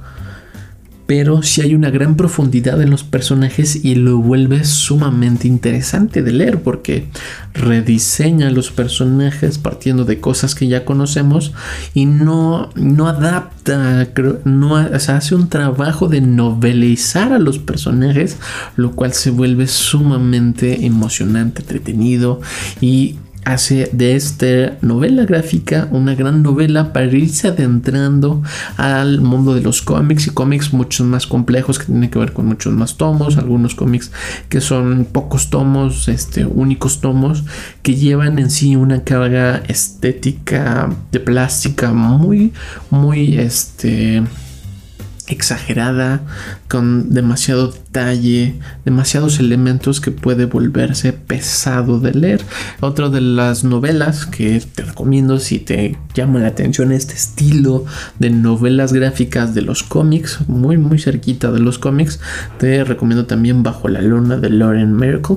pero 1.07 1.43
si 1.43 1.61
hay 1.61 1.75
una 1.75 1.91
gran 1.91 2.17
profundidad 2.17 2.81
en 2.81 2.91
los 2.91 3.05
personajes 3.05 3.85
y 3.85 3.95
lo 3.95 4.19
vuelve 4.19 4.65
sumamente 4.65 5.47
interesante 5.47 6.23
de 6.23 6.33
leer 6.33 6.63
porque 6.63 7.09
rediseña 7.53 8.51
los 8.51 8.71
personajes 8.71 9.59
partiendo 9.59 10.05
de 10.05 10.21
cosas 10.21 10.55
que 10.55 10.67
ya 10.67 10.85
conocemos 10.85 11.53
y 11.93 12.07
no, 12.07 12.71
no 12.75 13.07
adapta, 13.09 14.09
no 14.45 14.77
hace 14.77 15.35
un 15.35 15.49
trabajo 15.49 16.09
de 16.09 16.21
novelizar 16.21 17.33
a 17.33 17.39
los 17.39 17.59
personajes, 17.59 18.39
lo 18.77 18.93
cual 18.93 19.13
se 19.13 19.31
vuelve 19.31 19.67
sumamente 19.67 20.87
emocionante, 20.87 21.63
entretenido 21.63 22.41
y 22.81 23.17
hace 23.45 23.89
de 23.93 24.17
esta 24.17 24.77
novela 24.81 25.25
gráfica 25.25 25.89
una 25.91 26.15
gran 26.15 26.43
novela 26.43 26.93
para 26.93 27.07
irse 27.07 27.49
adentrando 27.49 28.43
al 28.77 29.21
mundo 29.21 29.55
de 29.55 29.61
los 29.61 29.83
cómics 29.83 30.27
y 30.27 30.31
cómics 30.31 30.73
muchos 30.73 31.07
más 31.07 31.27
complejos 31.27 31.79
que 31.79 31.87
tienen 31.87 32.11
que 32.11 32.19
ver 32.19 32.33
con 32.33 32.47
muchos 32.47 32.73
más 32.73 32.97
tomos, 32.97 33.37
algunos 33.37 33.75
cómics 33.75 34.11
que 34.49 34.61
son 34.61 35.07
pocos 35.11 35.51
tomos, 35.51 36.09
este, 36.09 36.47
únicos 36.47 37.01
tomos 37.01 37.45
que 37.83 37.95
llevan 37.95 38.39
en 38.39 38.51
sí 38.51 38.77
una 38.77 39.05
carga 39.05 39.63
estética 39.69 40.91
de 41.13 41.21
plástica 41.21 41.93
muy, 41.93 42.53
muy, 42.91 43.39
este, 43.39 44.23
exagerada, 45.27 46.23
con 46.69 47.15
demasiado 47.15 47.69
detalle, 47.69 48.55
demasiados 48.85 49.39
elementos 49.39 50.01
que 50.01 50.11
puede 50.11 50.45
volverse 50.45 51.13
pesado 51.13 52.01
de 52.01 52.13
leer. 52.13 52.43
Otra 52.81 53.09
de 53.09 53.21
las 53.21 53.65
novelas 53.65 54.27
que 54.27 54.63
te 54.75 54.83
recomiendo 54.83 55.39
si 55.39 55.59
te 55.59 55.97
llama 56.15 56.41
la 56.41 56.49
atención 56.49 56.93
este 56.93 57.15
estilo 57.15 57.85
de 58.19 58.31
novelas 58.31 58.93
gráficas 58.93 59.55
de 59.55 59.63
los 59.63 59.83
cómics, 59.83 60.41
muy 60.49 60.77
muy 60.77 60.99
cerquita 60.99 61.51
de 61.51 61.61
los 61.61 61.79
cómics, 61.79 62.21
te 62.59 62.85
recomiendo 62.85 63.27
también 63.27 63.63
Bajo 63.63 63.89
la 63.89 64.03
luna 64.03 64.37
de 64.37 64.51
Lauren 64.51 64.97
Miracle, 64.97 65.37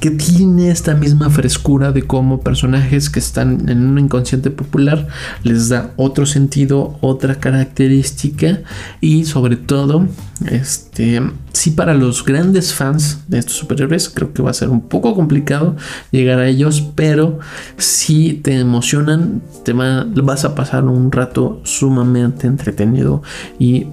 que 0.00 0.10
tiene 0.10 0.70
esta 0.70 0.94
misma 0.94 1.30
frescura 1.30 1.92
de 1.92 2.02
cómo 2.02 2.40
personajes 2.40 3.08
que 3.08 3.18
están 3.18 3.68
en 3.68 3.86
un 3.86 3.98
inconsciente 3.98 4.50
popular 4.50 5.08
les 5.42 5.68
da 5.68 5.92
otro 5.96 6.26
sentido, 6.26 6.98
otra 7.00 7.36
característica 7.36 8.60
y 9.00 9.21
sobre 9.24 9.56
todo 9.56 10.06
este 10.50 11.22
sí 11.52 11.70
para 11.70 11.94
los 11.94 12.24
grandes 12.24 12.74
fans 12.74 13.20
de 13.28 13.38
estos 13.38 13.56
superhéroes 13.56 14.08
creo 14.08 14.32
que 14.32 14.42
va 14.42 14.50
a 14.50 14.54
ser 14.54 14.68
un 14.68 14.80
poco 14.88 15.14
complicado 15.14 15.76
llegar 16.10 16.38
a 16.38 16.48
ellos 16.48 16.82
pero 16.94 17.38
si 17.76 18.34
te 18.34 18.58
emocionan 18.58 19.42
te 19.64 19.72
vas 19.72 20.44
a 20.44 20.54
pasar 20.54 20.84
un 20.84 21.12
rato 21.12 21.60
sumamente 21.64 22.46
entretenido 22.46 23.22
y 23.58 23.86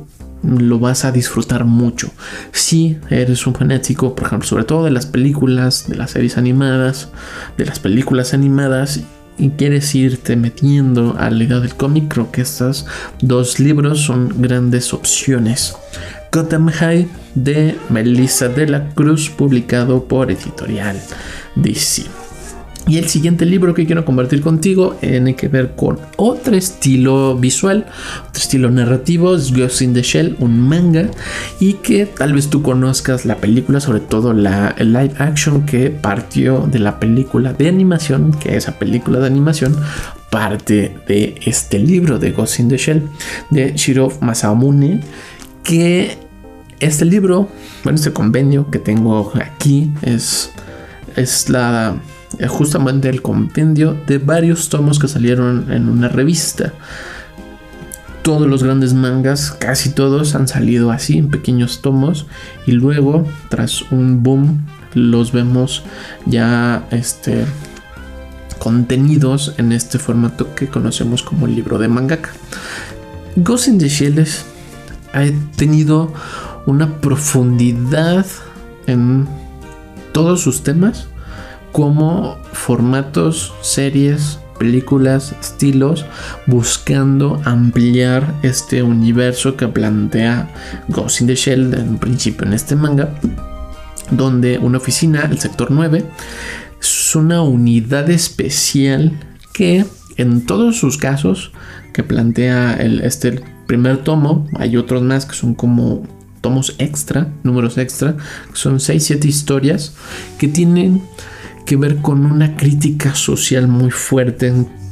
lo 0.43 0.79
vas 0.79 1.05
a 1.05 1.11
disfrutar 1.11 1.65
mucho. 1.65 2.11
Si 2.51 2.97
eres 3.09 3.45
un 3.45 3.53
fanático, 3.53 4.15
por 4.15 4.27
ejemplo, 4.27 4.47
sobre 4.47 4.63
todo 4.63 4.85
de 4.85 4.91
las 4.91 5.05
películas, 5.05 5.89
de 5.89 5.95
las 5.95 6.11
series 6.11 6.37
animadas, 6.37 7.09
de 7.57 7.65
las 7.65 7.79
películas 7.79 8.33
animadas 8.33 9.01
y 9.39 9.49
quieres 9.51 9.95
irte 9.95 10.35
metiendo 10.35 11.15
a 11.17 11.29
la 11.29 11.43
idea 11.43 11.59
del 11.59 11.75
cómic, 11.75 12.09
creo 12.09 12.31
que 12.31 12.41
estos 12.41 12.85
dos 13.21 13.59
libros 13.59 14.01
son 14.01 14.41
grandes 14.41 14.93
opciones. 14.93 15.75
Gotham 16.31 16.69
High 16.69 17.07
de 17.33 17.75
Melissa 17.89 18.49
de 18.49 18.67
la 18.67 18.89
Cruz, 18.89 19.29
publicado 19.29 20.03
por 20.03 20.31
Editorial 20.31 21.01
DC. 21.55 22.18
Y 22.89 22.97
el 22.97 23.07
siguiente 23.07 23.45
libro 23.45 23.75
que 23.75 23.85
quiero 23.85 24.03
compartir 24.03 24.41
contigo 24.41 24.97
tiene 24.99 25.35
que 25.35 25.47
ver 25.47 25.75
con 25.75 25.99
otro 26.15 26.55
estilo 26.55 27.37
visual, 27.37 27.85
otro 28.27 28.41
estilo 28.41 28.71
narrativo, 28.71 29.35
es 29.35 29.53
Ghost 29.55 29.83
in 29.83 29.93
the 29.93 30.01
Shell, 30.01 30.35
un 30.39 30.59
manga, 30.59 31.05
y 31.59 31.73
que 31.73 32.07
tal 32.07 32.33
vez 32.33 32.49
tú 32.49 32.63
conozcas 32.63 33.25
la 33.25 33.35
película, 33.35 33.79
sobre 33.79 33.99
todo 33.99 34.33
la 34.33 34.75
live 34.79 35.13
action 35.19 35.67
que 35.67 35.91
partió 35.91 36.61
de 36.61 36.79
la 36.79 36.99
película 36.99 37.53
de 37.53 37.67
animación, 37.67 38.31
que 38.31 38.57
esa 38.57 38.79
película 38.79 39.19
de 39.19 39.27
animación 39.27 39.77
parte 40.31 40.97
de 41.07 41.35
este 41.45 41.77
libro 41.77 42.17
de 42.17 42.31
Ghost 42.31 42.59
in 42.59 42.69
the 42.69 42.77
Shell 42.77 43.07
de 43.51 43.73
Shiro 43.75 44.11
Masamune, 44.19 45.01
que 45.63 46.17
este 46.79 47.05
libro, 47.05 47.49
bueno, 47.83 47.97
este 47.97 48.13
convenio 48.13 48.71
que 48.71 48.79
tengo 48.79 49.31
aquí 49.35 49.91
es, 50.01 50.49
es 51.15 51.49
la 51.49 51.95
eh, 52.37 52.47
justamente 52.47 53.09
el 53.09 53.21
compendio 53.21 53.97
de 54.05 54.19
varios 54.19 54.69
tomos 54.69 54.99
que 54.99 55.07
salieron 55.07 55.71
en 55.71 55.89
una 55.89 56.09
revista. 56.09 56.73
Todos 58.21 58.47
los 58.47 58.63
grandes 58.63 58.93
mangas, 58.93 59.51
casi 59.51 59.89
todos, 59.89 60.35
han 60.35 60.47
salido 60.47 60.91
así 60.91 61.17
en 61.17 61.29
pequeños 61.29 61.81
tomos 61.81 62.27
y 62.67 62.73
luego, 62.73 63.25
tras 63.49 63.81
un 63.91 64.21
boom, 64.21 64.65
los 64.93 65.31
vemos 65.31 65.83
ya 66.25 66.85
este, 66.91 67.45
contenidos 68.59 69.55
en 69.57 69.71
este 69.71 69.97
formato 69.97 70.53
que 70.53 70.67
conocemos 70.67 71.23
como 71.23 71.47
el 71.47 71.55
libro 71.55 71.79
de 71.79 71.87
mangaka. 71.87 72.31
Ghost 73.37 73.67
in 73.67 73.79
the 73.79 73.87
Shell 73.87 74.25
ha 75.13 75.25
tenido 75.55 76.13
una 76.65 76.99
profundidad 76.99 78.25
en 78.85 79.27
todos 80.11 80.41
sus 80.41 80.63
temas, 80.63 81.07
como 81.71 82.37
formatos, 82.53 83.53
series, 83.61 84.39
películas, 84.59 85.33
estilos, 85.39 86.05
buscando 86.45 87.41
ampliar 87.45 88.35
este 88.43 88.83
universo 88.83 89.55
que 89.55 89.67
plantea 89.67 90.49
Ghost 90.89 91.21
in 91.21 91.27
the 91.27 91.35
Shell 91.35 91.73
en 91.73 91.97
principio 91.97 92.45
en 92.45 92.53
este 92.53 92.75
manga, 92.75 93.09
donde 94.11 94.59
una 94.59 94.77
oficina, 94.77 95.27
el 95.31 95.39
sector 95.39 95.71
9, 95.71 96.05
es 96.79 97.15
una 97.15 97.41
unidad 97.41 98.09
especial 98.09 99.17
que 99.53 99.85
en 100.17 100.45
todos 100.45 100.77
sus 100.77 100.97
casos 100.97 101.51
que 101.93 102.03
plantea 102.03 102.73
el, 102.73 103.01
este 103.01 103.41
primer 103.65 104.03
tomo, 104.03 104.47
hay 104.57 104.77
otros 104.77 105.01
más 105.01 105.25
que 105.25 105.35
son 105.35 105.55
como 105.55 106.03
tomos 106.41 106.75
extra, 106.77 107.27
números 107.43 107.77
extra, 107.77 108.15
son 108.53 108.79
6-7 108.79 109.25
historias 109.25 109.95
que 110.37 110.47
tienen 110.47 111.01
que 111.69 111.75
ver 111.75 111.97
con 111.97 112.25
una 112.25 112.57
crítica 112.57 113.13
social 113.13 113.67
muy 113.67 113.91
fuerte 113.91 114.51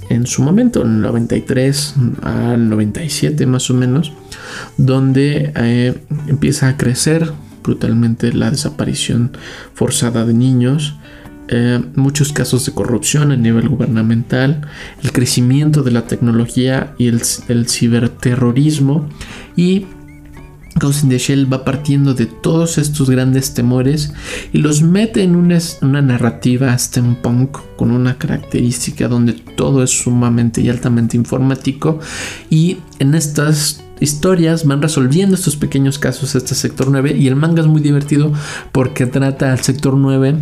en, 0.09 0.27
su 0.27 0.43
momento, 0.43 0.83
en 0.83 0.97
el 0.97 1.01
93 1.01 1.95
al 2.21 2.69
97 2.69 3.47
más 3.47 3.71
o 3.71 3.73
menos, 3.73 4.13
donde 4.77 5.51
eh, 5.55 5.95
empieza 6.27 6.67
a 6.67 6.77
crecer 6.77 7.31
brutalmente 7.63 8.31
la 8.31 8.51
desaparición 8.51 9.31
forzada 9.73 10.23
de 10.23 10.35
niños, 10.35 10.97
eh, 11.47 11.83
muchos 11.95 12.31
casos 12.31 12.67
de 12.67 12.73
corrupción 12.73 13.31
a 13.31 13.37
nivel 13.37 13.69
gubernamental, 13.69 14.61
el 15.01 15.11
crecimiento 15.11 15.81
de 15.81 15.89
la 15.89 16.03
tecnología 16.03 16.93
y 16.99 17.07
el, 17.07 17.23
el 17.47 17.67
ciberterrorismo 17.67 19.09
y 19.55 19.87
Ghost 20.79 21.09
the 21.09 21.17
Shell 21.17 21.51
va 21.51 21.63
partiendo 21.65 22.13
de 22.13 22.25
todos 22.25 22.77
estos 22.77 23.09
grandes 23.09 23.53
temores 23.53 24.13
y 24.53 24.59
los 24.59 24.81
mete 24.81 25.23
en 25.23 25.35
una, 25.35 25.57
una, 25.81 26.01
narrativa 26.01 26.77
steampunk 26.77 27.57
con 27.75 27.91
una 27.91 28.17
característica 28.17 29.07
donde 29.07 29.33
todo 29.33 29.83
es 29.83 29.91
sumamente 29.91 30.61
y 30.61 30.69
altamente 30.69 31.17
informático 31.17 31.99
y 32.49 32.77
en 32.99 33.15
estas 33.15 33.83
historias 33.99 34.65
van 34.65 34.81
resolviendo 34.81 35.35
estos 35.35 35.55
pequeños 35.55 35.99
casos 35.99 36.35
este 36.35 36.55
sector 36.55 36.89
9 36.89 37.15
y 37.17 37.27
el 37.27 37.35
manga 37.35 37.61
es 37.61 37.67
muy 37.67 37.81
divertido 37.81 38.31
porque 38.71 39.05
trata 39.05 39.51
al 39.51 39.59
sector 39.59 39.95
9 39.95 40.35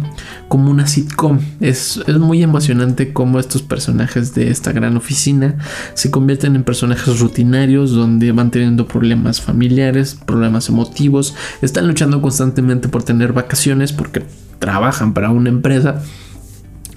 como 0.47 0.69
una 0.71 0.87
sitcom. 0.87 1.39
Es, 1.59 1.99
es 2.05 2.17
muy 2.17 2.43
emocionante 2.43 3.13
cómo 3.13 3.39
estos 3.39 3.61
personajes 3.61 4.33
de 4.35 4.49
esta 4.49 4.71
gran 4.71 4.97
oficina 4.97 5.57
se 5.93 6.11
convierten 6.11 6.55
en 6.55 6.63
personajes 6.63 7.19
rutinarios 7.19 7.91
donde 7.91 8.31
van 8.31 8.51
teniendo 8.51 8.87
problemas 8.87 9.41
familiares 9.41 10.15
problemas 10.25 10.69
emotivos 10.69 11.35
están 11.61 11.87
luchando 11.87 12.21
constantemente 12.21 12.87
por 12.87 13.03
tener 13.03 13.33
vacaciones 13.33 13.93
porque 13.93 14.23
trabajan 14.59 15.13
para 15.13 15.29
una 15.31 15.49
empresa 15.49 16.01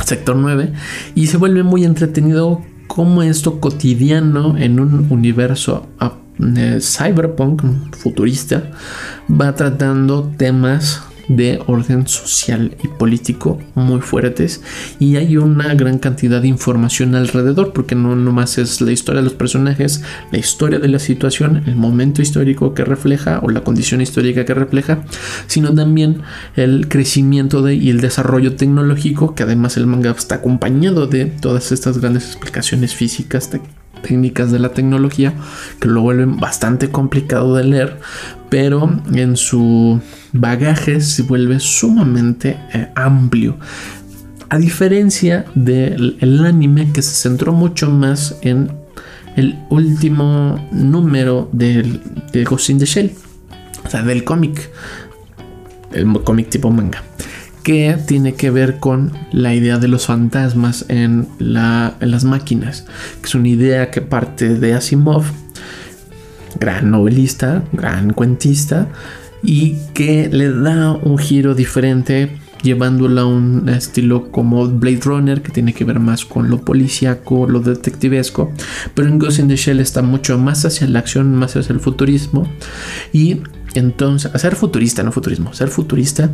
sector 0.04 0.36
9 0.36 0.72
y 1.14 1.26
se 1.26 1.36
vuelve 1.36 1.62
muy 1.62 1.84
entretenido 1.84 2.62
como 2.86 3.22
esto 3.22 3.60
cotidiano 3.60 4.56
en 4.56 4.80
un 4.80 5.06
universo 5.10 5.86
eh, 6.38 6.78
cyberpunk 6.80 7.62
futurista 7.96 8.70
va 9.28 9.54
tratando 9.54 10.32
temas 10.36 11.02
de 11.28 11.60
orden 11.66 12.08
social 12.08 12.76
y 12.82 12.88
político 12.88 13.58
muy 13.74 14.00
fuertes 14.00 14.62
y 14.98 15.16
hay 15.16 15.36
una 15.36 15.74
gran 15.74 15.98
cantidad 15.98 16.40
de 16.40 16.48
información 16.48 17.14
alrededor 17.14 17.72
porque 17.72 17.94
no 17.94 18.16
nomás 18.16 18.58
es 18.58 18.80
la 18.80 18.92
historia 18.92 19.20
de 19.20 19.24
los 19.24 19.34
personajes, 19.34 20.02
la 20.32 20.38
historia 20.38 20.78
de 20.78 20.88
la 20.88 20.98
situación, 20.98 21.62
el 21.66 21.76
momento 21.76 22.22
histórico 22.22 22.74
que 22.74 22.84
refleja 22.84 23.40
o 23.42 23.50
la 23.50 23.62
condición 23.62 24.00
histórica 24.00 24.44
que 24.44 24.54
refleja, 24.54 25.04
sino 25.46 25.74
también 25.74 26.22
el 26.56 26.88
crecimiento 26.88 27.62
de, 27.62 27.74
y 27.74 27.90
el 27.90 28.00
desarrollo 28.00 28.56
tecnológico 28.56 29.34
que 29.34 29.42
además 29.42 29.76
el 29.76 29.86
manga 29.86 30.10
está 30.10 30.36
acompañado 30.36 31.06
de 31.06 31.26
todas 31.26 31.72
estas 31.72 31.98
grandes 31.98 32.26
explicaciones 32.26 32.94
físicas, 32.94 33.50
técnicas 34.02 34.50
de 34.50 34.58
la 34.58 34.70
tecnología 34.70 35.34
que 35.80 35.88
lo 35.88 36.02
vuelven 36.02 36.38
bastante 36.38 36.90
complicado 36.90 37.54
de 37.54 37.64
leer, 37.64 37.98
pero 38.48 38.90
en 39.12 39.36
su 39.36 40.00
bagaje 40.32 41.00
se 41.00 41.22
vuelve 41.22 41.60
sumamente 41.60 42.58
eh, 42.72 42.88
amplio. 42.94 43.56
A 44.50 44.58
diferencia 44.58 45.44
del 45.54 46.44
anime 46.46 46.90
que 46.92 47.02
se 47.02 47.14
centró 47.14 47.52
mucho 47.52 47.90
más 47.90 48.38
en 48.42 48.70
el 49.36 49.58
último 49.68 50.68
número 50.72 51.48
del, 51.52 52.00
de 52.32 52.44
Ghost 52.44 52.70
in 52.70 52.78
the 52.78 52.86
Shell, 52.86 53.12
o 53.84 53.90
sea, 53.90 54.02
del 54.02 54.24
cómic, 54.24 54.70
el 55.92 56.10
cómic 56.24 56.48
tipo 56.48 56.70
manga 56.70 57.02
que 57.68 57.98
tiene 58.06 58.32
que 58.32 58.50
ver 58.50 58.78
con 58.78 59.12
la 59.30 59.54
idea 59.54 59.76
de 59.76 59.88
los 59.88 60.06
fantasmas 60.06 60.86
en, 60.88 61.28
las 61.38 62.24
máquinas, 62.24 62.86
que 63.20 63.26
es 63.26 63.34
una 63.34 63.48
idea 63.48 63.90
que 63.90 64.00
parte 64.00 64.54
de 64.54 64.72
Asimov, 64.72 65.24
gran 66.58 66.90
novelista, 66.90 67.62
gran 67.72 68.14
cuentista, 68.14 68.88
y 69.42 69.76
que 69.92 70.30
le 70.32 70.50
da 70.50 70.92
un 70.92 71.18
giro 71.18 71.54
diferente 71.54 72.38
llevándola 72.62 73.20
a 73.20 73.26
un 73.26 73.68
estilo 73.68 74.32
como 74.32 74.66
Blade 74.66 75.00
Runner 75.02 75.42
que 75.42 75.52
tiene 75.52 75.74
que 75.74 75.84
ver 75.84 76.00
más 76.00 76.24
con 76.24 76.48
lo 76.48 76.62
policíaco, 76.62 77.46
lo 77.46 77.60
detectivesco, 77.60 78.50
pero 78.94 79.08
en 79.08 79.18
Ghost 79.18 79.40
in 79.40 79.48
the 79.48 79.56
Shell 79.56 79.80
está 79.80 80.00
mucho 80.00 80.38
más 80.38 80.64
hacia 80.64 80.86
la 80.86 81.00
acción, 81.00 81.34
más 81.34 81.54
hacia 81.54 81.74
el 81.74 81.80
futurismo. 81.80 82.50
Y 83.12 83.42
entonces, 83.74 84.32
ser 84.40 84.56
futurista, 84.56 85.02
no 85.02 85.12
futurismo, 85.12 85.52
ser 85.52 85.68
futurista 85.68 86.30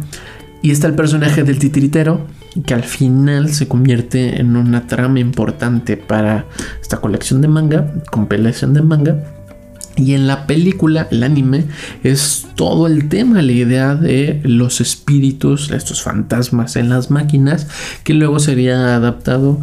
y 0.64 0.70
está 0.70 0.87
el 0.87 0.94
personaje 0.94 1.44
del 1.44 1.59
titiritero, 1.59 2.27
que 2.64 2.72
al 2.72 2.85
final 2.85 3.53
se 3.53 3.68
convierte 3.68 4.40
en 4.40 4.57
una 4.57 4.87
trama 4.87 5.20
importante 5.20 5.98
para 5.98 6.46
esta 6.81 7.03
colección 7.03 7.42
de 7.42 7.48
manga, 7.48 7.92
compilación 8.11 8.72
de 8.72 8.81
manga. 8.81 9.24
Y 9.96 10.14
en 10.14 10.27
la 10.27 10.46
película, 10.46 11.07
el 11.11 11.22
anime, 11.22 11.66
es 12.03 12.46
todo 12.55 12.87
el 12.87 13.11
tema, 13.11 13.42
la 13.42 13.53
idea 13.53 13.94
de 13.94 14.40
los 14.42 14.81
espíritus, 14.81 15.70
estos 15.70 16.00
fantasmas 16.00 16.77
en 16.77 16.88
las 16.88 17.11
máquinas, 17.11 17.68
que 18.03 18.14
luego 18.14 18.38
sería 18.38 18.96
adaptado 18.96 19.61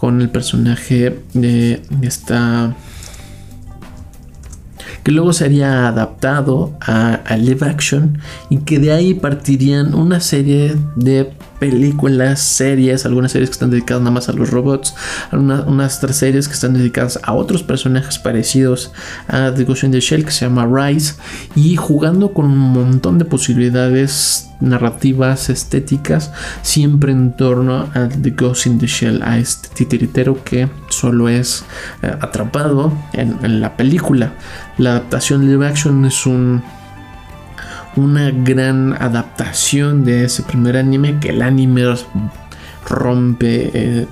con 0.00 0.20
el 0.20 0.28
personaje 0.28 1.18
de 1.32 1.80
esta 2.02 2.76
que 5.02 5.12
luego 5.12 5.32
sería 5.32 5.88
adaptado 5.88 6.72
a, 6.80 7.36
live 7.36 7.66
action 7.66 8.18
y 8.50 8.58
que 8.58 8.78
de 8.78 8.92
ahí 8.92 9.14
partirían 9.14 9.94
una 9.94 10.20
serie 10.20 10.76
de 10.96 11.32
películas, 11.62 12.40
series, 12.40 13.06
algunas 13.06 13.30
series 13.30 13.50
que 13.50 13.52
están 13.52 13.70
dedicadas 13.70 14.02
nada 14.02 14.10
más 14.10 14.28
a 14.28 14.32
los 14.32 14.50
robots, 14.50 14.96
unas 15.30 15.98
otras 15.98 16.16
series 16.16 16.48
que 16.48 16.54
están 16.54 16.74
dedicadas 16.74 17.20
a 17.22 17.34
otros 17.34 17.62
personajes 17.62 18.18
parecidos 18.18 18.90
a 19.28 19.54
The 19.54 19.62
Ghost 19.62 19.84
in 19.84 19.92
the 19.92 20.00
Shell 20.00 20.24
que 20.24 20.32
se 20.32 20.44
llama 20.44 20.66
Rise 20.66 21.14
y 21.54 21.76
jugando 21.76 22.32
con 22.32 22.46
un 22.46 22.58
montón 22.58 23.18
de 23.18 23.26
posibilidades 23.26 24.50
narrativas, 24.58 25.50
estéticas, 25.50 26.32
siempre 26.62 27.12
en 27.12 27.30
torno 27.36 27.88
a 27.94 28.08
The 28.08 28.30
Ghost 28.30 28.66
in 28.66 28.80
the 28.80 28.88
Shell, 28.88 29.22
a 29.22 29.38
este 29.38 29.68
titiritero 29.68 30.42
que 30.42 30.68
solo 30.88 31.28
es 31.28 31.64
eh, 32.02 32.12
atrapado 32.20 32.92
en, 33.12 33.36
en 33.44 33.60
la 33.60 33.76
película. 33.76 34.32
La 34.78 34.90
adaptación 34.90 35.48
live 35.48 35.64
action 35.64 36.04
es 36.06 36.26
un 36.26 36.60
una 37.96 38.30
gran 38.30 38.94
adaptación 38.94 40.04
de 40.04 40.24
ese 40.24 40.42
primer 40.42 40.76
anime 40.76 41.18
que 41.20 41.30
el 41.30 41.42
anime 41.42 41.94
rompe 42.88 43.70
eh, 43.74 44.06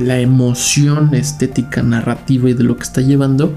la 0.00 0.18
emoción 0.18 1.14
estética 1.14 1.82
narrativa 1.82 2.48
y 2.48 2.54
de 2.54 2.64
lo 2.64 2.76
que 2.76 2.82
está 2.82 3.00
llevando 3.00 3.54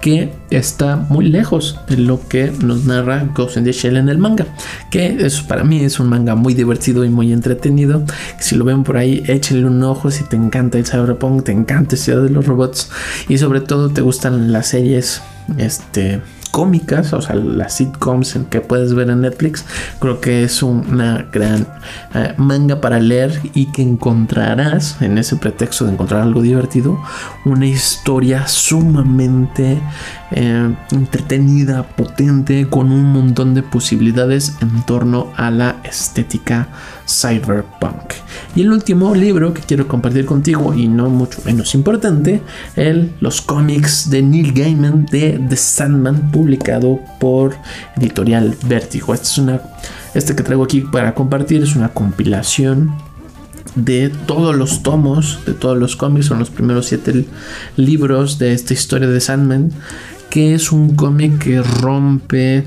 que 0.00 0.32
está 0.50 0.96
muy 0.96 1.28
lejos 1.28 1.80
de 1.88 1.96
lo 1.96 2.20
que 2.28 2.52
nos 2.62 2.84
narra 2.84 3.28
Ghost 3.34 3.56
in 3.56 3.64
the 3.64 3.72
Shell 3.72 3.96
en 3.96 4.08
el 4.08 4.18
manga 4.18 4.46
que 4.90 5.16
eso 5.20 5.46
para 5.46 5.64
mí 5.64 5.82
es 5.82 5.98
un 5.98 6.08
manga 6.08 6.34
muy 6.34 6.54
divertido 6.54 7.04
y 7.04 7.08
muy 7.08 7.32
entretenido. 7.32 8.04
Si 8.38 8.56
lo 8.56 8.64
ven 8.64 8.84
por 8.84 8.96
ahí 8.96 9.22
échenle 9.26 9.66
un 9.66 9.82
ojo 9.82 10.10
si 10.10 10.24
te 10.24 10.36
encanta 10.36 10.78
el 10.78 10.86
cyberpunk 10.86 11.44
te 11.44 11.52
encanta 11.52 11.96
Ciudad 11.96 12.22
de 12.22 12.30
los 12.30 12.46
Robots 12.46 12.90
y 13.28 13.38
sobre 13.38 13.60
todo 13.60 13.90
te 13.90 14.02
gustan 14.02 14.52
las 14.52 14.68
series 14.68 15.22
este 15.56 16.20
cómicas, 16.56 17.12
o 17.12 17.20
sea, 17.20 17.36
las 17.36 17.74
sitcoms 17.74 18.38
que 18.48 18.62
puedes 18.62 18.94
ver 18.94 19.10
en 19.10 19.20
Netflix, 19.20 19.66
creo 20.00 20.22
que 20.22 20.42
es 20.42 20.62
una 20.62 21.26
gran 21.30 21.66
eh, 22.14 22.32
manga 22.38 22.80
para 22.80 22.98
leer 22.98 23.38
y 23.52 23.66
que 23.72 23.82
encontrarás 23.82 25.02
en 25.02 25.18
ese 25.18 25.36
pretexto 25.36 25.84
de 25.84 25.92
encontrar 25.92 26.22
algo 26.22 26.40
divertido, 26.40 26.98
una 27.44 27.66
historia 27.66 28.46
sumamente 28.46 29.78
eh, 30.30 30.74
entretenida, 30.92 31.82
potente, 31.82 32.66
con 32.70 32.90
un 32.90 33.12
montón 33.12 33.52
de 33.52 33.62
posibilidades 33.62 34.56
en 34.62 34.82
torno 34.86 35.26
a 35.36 35.50
la 35.50 35.76
estética 35.84 36.68
cyberpunk. 37.06 38.14
Y 38.54 38.62
el 38.62 38.72
último 38.72 39.14
libro 39.14 39.54
que 39.54 39.62
quiero 39.62 39.86
compartir 39.86 40.26
contigo, 40.26 40.74
y 40.74 40.88
no 40.88 41.08
mucho 41.08 41.40
menos 41.44 41.74
importante, 41.74 42.42
el, 42.74 43.12
los 43.20 43.40
cómics 43.42 44.10
de 44.10 44.22
Neil 44.22 44.52
Gaiman 44.52 45.06
de 45.06 45.40
The 45.48 45.56
Sandman, 45.56 46.30
publicado 46.30 47.00
por 47.20 47.54
Editorial 47.96 48.56
Vértigo. 48.66 49.14
Este, 49.14 49.26
es 49.26 49.60
este 50.14 50.34
que 50.34 50.42
traigo 50.42 50.64
aquí 50.64 50.80
para 50.80 51.14
compartir 51.14 51.62
es 51.62 51.76
una 51.76 51.90
compilación 51.90 52.92
de 53.74 54.10
todos 54.26 54.56
los 54.56 54.82
tomos, 54.82 55.40
de 55.46 55.52
todos 55.52 55.76
los 55.76 55.96
cómics, 55.96 56.26
son 56.26 56.38
los 56.38 56.50
primeros 56.50 56.86
siete 56.86 57.26
libros 57.76 58.38
de 58.38 58.52
esta 58.52 58.72
historia 58.72 59.08
de 59.08 59.20
Sandman, 59.20 59.70
que 60.30 60.54
es 60.54 60.72
un 60.72 60.96
cómic 60.96 61.38
que 61.38 61.62
rompe 61.62 62.64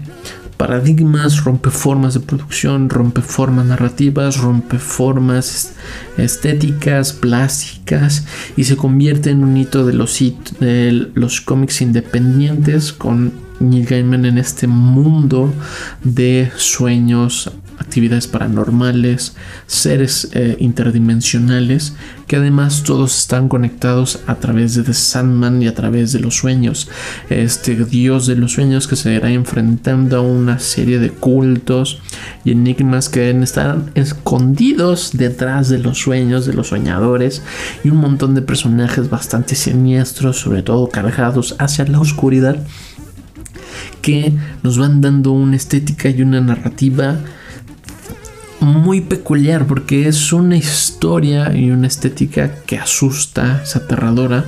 paradigmas, 0.59 1.45
rompe 1.45 1.69
formas 1.69 2.15
de 2.15 2.19
producción, 2.19 2.89
rompe 2.89 3.21
formas 3.21 3.65
narrativas, 3.65 4.37
rompe 4.39 4.77
formas 4.77 5.73
estéticas, 6.17 7.13
plásticas 7.13 8.25
y 8.57 8.65
se 8.65 8.75
convierte 8.75 9.29
en 9.29 9.45
un 9.45 9.55
hito 9.55 9.85
de 9.85 9.93
los, 9.93 10.19
de 10.59 11.09
los 11.13 11.39
cómics 11.39 11.81
independientes 11.81 12.91
con 12.91 13.31
Neil 13.61 13.85
Gaiman 13.85 14.25
en 14.25 14.37
este 14.37 14.67
mundo 14.67 15.49
de 16.03 16.51
sueños 16.57 17.49
actividades 17.79 18.27
paranormales, 18.27 19.35
seres 19.67 20.29
eh, 20.33 20.57
interdimensionales, 20.59 21.93
que 22.27 22.35
además 22.35 22.83
todos 22.83 23.17
están 23.17 23.49
conectados 23.49 24.19
a 24.27 24.35
través 24.35 24.75
de 24.75 24.83
The 24.83 24.93
Sandman 24.93 25.61
y 25.61 25.67
a 25.67 25.73
través 25.73 26.11
de 26.11 26.19
los 26.19 26.35
sueños. 26.35 26.89
Este 27.29 27.75
dios 27.75 28.27
de 28.27 28.35
los 28.35 28.53
sueños 28.53 28.87
que 28.87 28.95
se 28.95 29.13
irá 29.13 29.31
enfrentando 29.31 30.17
a 30.17 30.21
una 30.21 30.59
serie 30.59 30.99
de 30.99 31.09
cultos 31.09 31.99
y 32.45 32.51
enigmas 32.51 33.09
que 33.09 33.29
están 33.31 33.91
escondidos 33.95 35.11
detrás 35.13 35.69
de 35.69 35.79
los 35.79 35.97
sueños 35.97 36.45
de 36.45 36.53
los 36.53 36.67
soñadores 36.67 37.41
y 37.83 37.89
un 37.89 37.97
montón 37.97 38.35
de 38.35 38.41
personajes 38.41 39.09
bastante 39.09 39.55
siniestros, 39.55 40.37
sobre 40.37 40.61
todo 40.61 40.89
cargados 40.89 41.55
hacia 41.59 41.85
la 41.85 41.99
oscuridad 41.99 42.57
que 44.01 44.33
nos 44.63 44.77
van 44.77 45.01
dando 45.01 45.31
una 45.31 45.55
estética 45.55 46.09
y 46.09 46.21
una 46.21 46.41
narrativa 46.41 47.17
muy 48.61 49.01
peculiar 49.01 49.65
porque 49.65 50.07
es 50.07 50.33
una 50.33 50.57
historia 50.57 51.55
y 51.55 51.71
una 51.71 51.87
estética 51.87 52.55
que 52.65 52.77
asusta, 52.77 53.61
es 53.63 53.75
aterradora, 53.75 54.45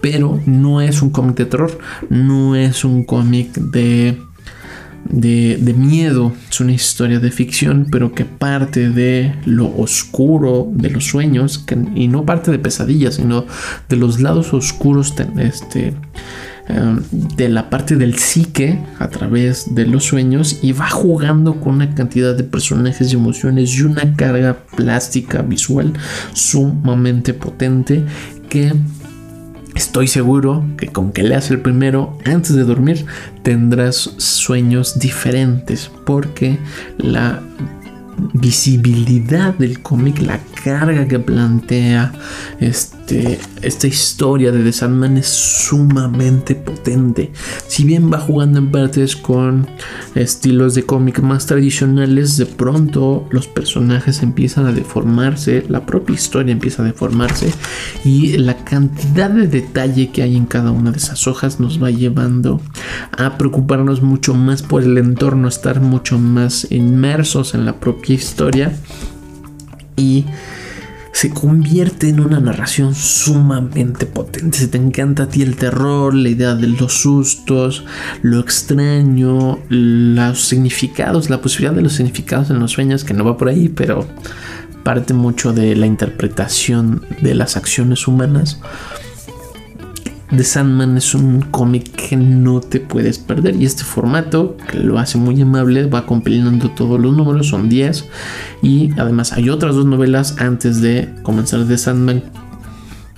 pero 0.00 0.40
no 0.46 0.80
es 0.80 1.02
un 1.02 1.10
cómic 1.10 1.36
de 1.36 1.46
terror, 1.46 1.78
no 2.08 2.56
es 2.56 2.84
un 2.84 3.04
cómic 3.04 3.52
de, 3.54 4.18
de, 5.04 5.74
miedo, 5.76 6.32
es 6.48 6.60
una 6.60 6.72
historia 6.72 7.20
de 7.20 7.30
ficción, 7.30 7.86
pero 7.90 8.12
que 8.12 8.24
parte 8.24 8.88
de 8.90 9.34
lo 9.44 9.74
oscuro 9.76 10.68
de 10.72 10.90
los 10.90 11.04
sueños 11.04 11.64
y 11.94 12.08
no 12.08 12.24
parte 12.24 12.50
de 12.50 12.58
pesadillas, 12.58 13.16
sino 13.16 13.44
de 13.88 13.96
los 13.96 14.20
lados 14.20 14.54
oscuros 14.54 15.14
este, 15.38 15.94
de 17.36 17.48
la 17.48 17.70
parte 17.70 17.96
del 17.96 18.18
psique 18.18 18.78
a 18.98 19.08
través 19.08 19.74
de 19.74 19.86
los 19.86 20.04
sueños 20.04 20.58
y 20.62 20.72
va 20.72 20.88
jugando 20.88 21.60
con 21.60 21.76
una 21.76 21.94
cantidad 21.94 22.34
de 22.34 22.44
personajes 22.44 23.12
y 23.12 23.16
emociones 23.16 23.76
y 23.76 23.82
una 23.82 24.14
carga 24.16 24.58
plástica 24.76 25.42
visual 25.42 25.92
sumamente 26.32 27.34
potente 27.34 28.04
que 28.48 28.72
Estoy 29.74 30.08
seguro 30.08 30.64
que 30.76 30.88
con 30.88 31.12
que 31.12 31.22
leas 31.22 31.50
el 31.50 31.60
primero 31.60 32.18
antes 32.24 32.54
de 32.54 32.64
dormir 32.64 33.06
tendrás 33.42 34.14
sueños 34.18 34.98
diferentes 34.98 35.90
porque 36.04 36.58
la 36.98 37.40
visibilidad 38.34 39.54
del 39.54 39.80
cómic, 39.80 40.20
la 40.20 40.38
carga 40.62 41.08
que 41.08 41.18
plantea 41.18 42.12
este, 42.58 42.99
esta 43.62 43.86
historia 43.86 44.52
de 44.52 44.72
Sandman 44.72 45.16
es 45.16 45.26
sumamente 45.26 46.54
potente. 46.54 47.32
Si 47.66 47.84
bien 47.84 48.12
va 48.12 48.18
jugando 48.18 48.58
en 48.58 48.70
partes 48.70 49.16
con 49.16 49.66
estilos 50.14 50.74
de 50.74 50.84
cómic 50.84 51.20
más 51.20 51.46
tradicionales, 51.46 52.36
de 52.36 52.46
pronto 52.46 53.26
los 53.30 53.46
personajes 53.46 54.22
empiezan 54.22 54.66
a 54.66 54.72
deformarse, 54.72 55.64
la 55.68 55.86
propia 55.86 56.14
historia 56.14 56.52
empieza 56.52 56.82
a 56.82 56.86
deformarse 56.86 57.52
y 58.04 58.36
la 58.38 58.64
cantidad 58.64 59.30
de 59.30 59.46
detalle 59.46 60.10
que 60.10 60.22
hay 60.22 60.36
en 60.36 60.46
cada 60.46 60.70
una 60.70 60.90
de 60.90 60.98
esas 60.98 61.26
hojas 61.26 61.60
nos 61.60 61.82
va 61.82 61.90
llevando 61.90 62.60
a 63.16 63.36
preocuparnos 63.38 64.02
mucho 64.02 64.34
más 64.34 64.62
por 64.62 64.82
el 64.82 64.96
entorno, 64.98 65.48
estar 65.48 65.80
mucho 65.80 66.18
más 66.18 66.66
inmersos 66.70 67.54
en 67.54 67.64
la 67.64 67.80
propia 67.80 68.14
historia 68.14 68.72
y 69.96 70.24
se 71.12 71.30
convierte 71.30 72.08
en 72.08 72.20
una 72.20 72.40
narración 72.40 72.94
sumamente 72.94 74.06
potente. 74.06 74.58
Si 74.58 74.68
te 74.68 74.78
encanta 74.78 75.24
a 75.24 75.28
ti 75.28 75.42
el 75.42 75.56
terror, 75.56 76.14
la 76.14 76.28
idea 76.28 76.54
de 76.54 76.68
los 76.68 76.92
sustos, 76.92 77.84
lo 78.22 78.40
extraño, 78.40 79.58
los 79.68 80.42
significados, 80.42 81.30
la 81.30 81.40
posibilidad 81.40 81.74
de 81.74 81.82
los 81.82 81.94
significados 81.94 82.50
en 82.50 82.60
los 82.60 82.72
sueños, 82.72 83.04
que 83.04 83.14
no 83.14 83.24
va 83.24 83.36
por 83.36 83.48
ahí, 83.48 83.68
pero 83.68 84.06
parte 84.82 85.14
mucho 85.14 85.52
de 85.52 85.76
la 85.76 85.86
interpretación 85.86 87.04
de 87.20 87.34
las 87.34 87.56
acciones 87.56 88.08
humanas. 88.08 88.60
The 90.30 90.44
Sandman 90.44 90.96
es 90.96 91.14
un 91.14 91.40
cómic 91.42 91.90
que 91.90 92.16
no 92.16 92.60
te 92.60 92.78
puedes 92.78 93.18
perder 93.18 93.56
y 93.56 93.64
este 93.64 93.82
formato 93.82 94.56
que 94.70 94.78
lo 94.78 94.98
hace 94.98 95.18
muy 95.18 95.40
amable 95.40 95.86
va 95.86 96.06
compilando 96.06 96.70
todos 96.70 97.00
los 97.00 97.16
números, 97.16 97.48
son 97.48 97.68
10 97.68 98.08
y 98.62 98.90
además 98.96 99.32
hay 99.32 99.50
otras 99.50 99.74
dos 99.74 99.86
novelas 99.86 100.36
antes 100.38 100.80
de 100.80 101.12
comenzar 101.22 101.66
The 101.66 101.76
Sandman 101.76 102.22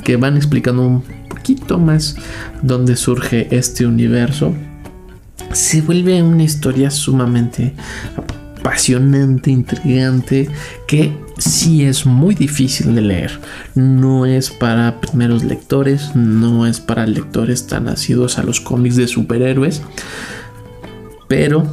que 0.04 0.16
van 0.16 0.36
explicando 0.36 0.86
un 0.86 1.02
poquito 1.28 1.78
más 1.78 2.16
dónde 2.62 2.96
surge 2.96 3.54
este 3.54 3.86
universo. 3.86 4.54
Se 5.52 5.82
vuelve 5.82 6.22
una 6.22 6.44
historia 6.44 6.90
sumamente 6.90 7.74
apasionante, 8.62 9.50
intrigante, 9.50 10.48
que 10.86 11.12
sí 11.42 11.84
es 11.84 12.06
muy 12.06 12.34
difícil 12.34 12.94
de 12.94 13.02
leer. 13.02 13.40
No 13.74 14.26
es 14.26 14.50
para 14.50 15.00
primeros 15.00 15.44
lectores, 15.44 16.14
no 16.14 16.66
es 16.66 16.80
para 16.80 17.06
lectores 17.06 17.66
tan 17.66 17.84
nacidos 17.84 18.38
a 18.38 18.42
los 18.42 18.60
cómics 18.60 18.96
de 18.96 19.08
superhéroes. 19.08 19.82
Pero 21.28 21.66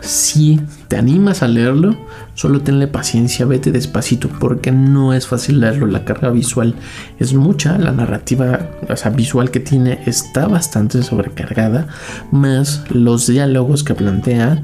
si 0.00 0.60
te 0.88 0.96
animas 0.96 1.42
a 1.42 1.48
leerlo, 1.48 1.96
solo 2.34 2.60
tenle 2.62 2.88
paciencia, 2.88 3.46
vete 3.46 3.70
despacito, 3.72 4.28
porque 4.28 4.72
no 4.72 5.14
es 5.14 5.26
fácil 5.26 5.60
leerlo. 5.60 5.86
La 5.86 6.04
carga 6.04 6.30
visual 6.30 6.74
es 7.18 7.32
mucha, 7.34 7.78
la 7.78 7.92
narrativa 7.92 8.70
visual 9.14 9.50
que 9.50 9.60
tiene 9.60 10.00
está 10.06 10.46
bastante 10.46 11.02
sobrecargada, 11.02 11.86
más 12.32 12.84
los 12.90 13.26
diálogos 13.26 13.84
que 13.84 13.94
plantea 13.94 14.62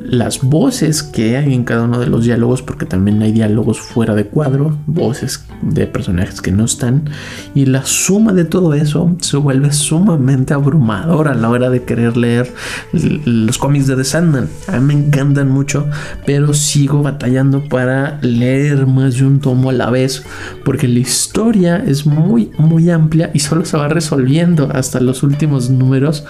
las 0.00 0.42
voces 0.42 1.02
que 1.02 1.36
hay 1.36 1.54
en 1.54 1.64
cada 1.64 1.82
uno 1.82 1.98
de 1.98 2.06
los 2.06 2.24
diálogos, 2.24 2.62
porque 2.62 2.86
también 2.86 3.20
hay 3.22 3.32
diálogos 3.32 3.80
fuera 3.80 4.14
de 4.14 4.26
cuadro, 4.26 4.78
voces 4.86 5.44
de 5.62 5.86
personajes 5.86 6.40
que 6.40 6.52
no 6.52 6.64
están, 6.64 7.10
y 7.54 7.66
la 7.66 7.84
suma 7.84 8.32
de 8.32 8.44
todo 8.44 8.74
eso 8.74 9.16
se 9.20 9.36
vuelve 9.36 9.72
sumamente 9.72 10.54
abrumadora 10.54 11.32
a 11.32 11.34
la 11.34 11.50
hora 11.50 11.70
de 11.70 11.82
querer 11.82 12.16
leer 12.16 12.52
los 12.92 13.58
cómics 13.58 13.86
de 13.86 13.96
The 13.96 14.04
Sandman. 14.04 14.48
A 14.68 14.78
mí 14.78 14.94
me 14.94 15.06
encantan 15.06 15.48
mucho, 15.48 15.86
pero 16.26 16.54
sigo 16.54 17.02
batallando 17.02 17.68
para 17.68 18.18
leer 18.22 18.86
más 18.86 19.16
de 19.16 19.26
un 19.26 19.40
tomo 19.40 19.70
a 19.70 19.72
la 19.72 19.90
vez, 19.90 20.24
porque 20.64 20.88
la 20.88 21.00
historia 21.00 21.76
es 21.76 22.06
muy, 22.06 22.50
muy 22.58 22.90
amplia 22.90 23.30
y 23.34 23.40
solo 23.40 23.64
se 23.64 23.76
va 23.76 23.88
resolviendo 23.88 24.68
hasta 24.72 25.00
los 25.00 25.22
últimos 25.22 25.70
números 25.70 26.24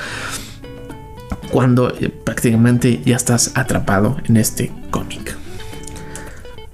cuando 1.50 1.90
eh, 1.90 2.08
prácticamente 2.08 3.00
ya 3.04 3.16
estás 3.16 3.52
atrapado 3.54 4.16
en 4.28 4.36
este 4.36 4.72
cómic. 4.90 5.36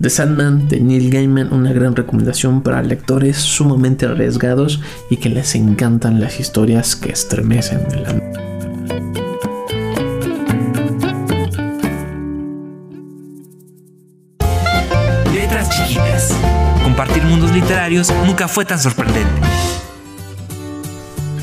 The 0.00 0.10
Sandman 0.10 0.68
de 0.68 0.80
Neil 0.80 1.10
Gaiman, 1.10 1.52
una 1.52 1.72
gran 1.72 1.96
recomendación 1.96 2.62
para 2.62 2.82
lectores 2.82 3.36
sumamente 3.38 4.06
arriesgados 4.06 4.80
y 5.08 5.16
que 5.16 5.28
les 5.30 5.54
encantan 5.54 6.20
las 6.20 6.40
historias 6.40 6.96
que 6.96 7.10
estremecen 7.10 7.80
el 7.92 8.02
Letras 15.32 15.70
chiquitas. 15.70 16.34
Compartir 16.82 17.22
mundos 17.22 17.52
literarios 17.52 18.12
nunca 18.26 18.48
fue 18.48 18.64
tan 18.64 18.78
sorprendente. 18.78 19.40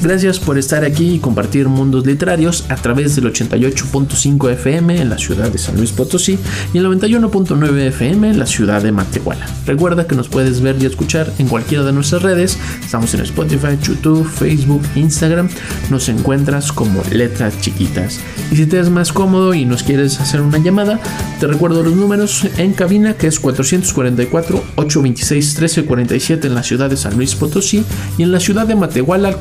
Gracias 0.02 0.40
por 0.40 0.58
estar 0.58 0.84
aquí 0.84 1.14
y 1.14 1.20
compartir 1.20 1.68
mundos 1.68 2.08
literarios 2.08 2.66
a 2.70 2.76
través 2.76 3.16
del 3.16 3.32
88.5 3.32 4.52
FM 4.54 5.00
en 5.00 5.10
la 5.12 5.20
ciudad 5.20 5.52
de 5.52 5.60
San 5.60 5.78
Luis 5.78 5.92
Potosí 5.92 6.40
y 6.74 6.80
el 6.80 6.88
91.9 6.88 7.78
FM 7.90 8.32
en 8.32 8.40
la 8.40 8.48
ciudad 8.48 8.82
de 8.82 8.92
Matehuala. 8.92 9.46
Recuerda 9.68 10.08
que 10.08 10.16
nos 10.16 10.28
puedes 10.28 10.60
ver 10.62 10.82
y 10.82 10.88
escuchar 10.88 11.32
en 11.38 11.48
cualquiera 11.48 11.84
de 11.84 11.94
nuestras 11.94 12.24
redes. 12.24 12.58
Estamos 12.84 13.14
en 13.14 13.22
Spotify, 13.22 13.78
YouTube, 13.80 14.28
Facebook, 14.28 14.82
Instagram. 14.96 15.50
Nos 15.92 16.10
encuentras 16.10 16.72
como 16.72 17.04
letras 17.12 17.62
chiquitas. 17.62 18.20
Y 18.52 18.56
si 18.56 18.66
te 18.66 18.80
es 18.80 18.90
más 18.90 19.14
cómodo 19.14 19.54
y 19.54 19.66
nos 19.66 19.84
quieres 19.84 20.20
hacer 20.20 20.42
una 20.42 20.58
llamada, 20.58 21.00
te 21.40 21.46
recuerdo 21.46 21.84
los 21.84 21.96
números 21.96 22.48
en 22.58 22.74
cabina 22.74 23.14
que 23.14 23.28
es 23.28 23.40
444 23.40 24.64
826 24.78 25.46
1347 25.60 26.48
en 26.48 26.56
la 26.56 26.64
ciudad 26.64 26.90
de 26.90 26.98
San 26.98 27.16
Luis 27.18 27.36
Potosí 27.36 27.86
y 28.18 28.24
en 28.24 28.32
la 28.32 28.40
ciudad 28.40 28.66
de 28.66 28.76
Matehuala 28.76 29.28
al 29.28 29.38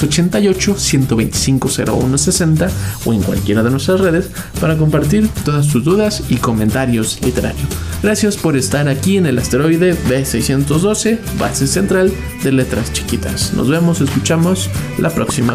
488 0.00 0.78
125 0.78 1.68
0160 1.68 2.70
o 3.04 3.12
en 3.12 3.22
cualquiera 3.22 3.62
de 3.62 3.70
nuestras 3.70 4.00
redes 4.00 4.30
para 4.60 4.76
compartir 4.76 5.28
todas 5.44 5.68
tus 5.68 5.84
dudas 5.84 6.22
y 6.28 6.36
comentarios 6.36 7.20
literarios. 7.22 7.68
Gracias 8.02 8.36
por 8.36 8.56
estar 8.56 8.88
aquí 8.88 9.18
en 9.18 9.26
el 9.26 9.38
asteroide 9.38 9.94
B612, 10.08 11.18
base 11.38 11.66
central 11.66 12.12
de 12.42 12.52
letras 12.52 12.92
chiquitas. 12.92 13.52
Nos 13.52 13.68
vemos, 13.68 14.00
escuchamos 14.00 14.70
la 14.98 15.10
próxima. 15.10 15.54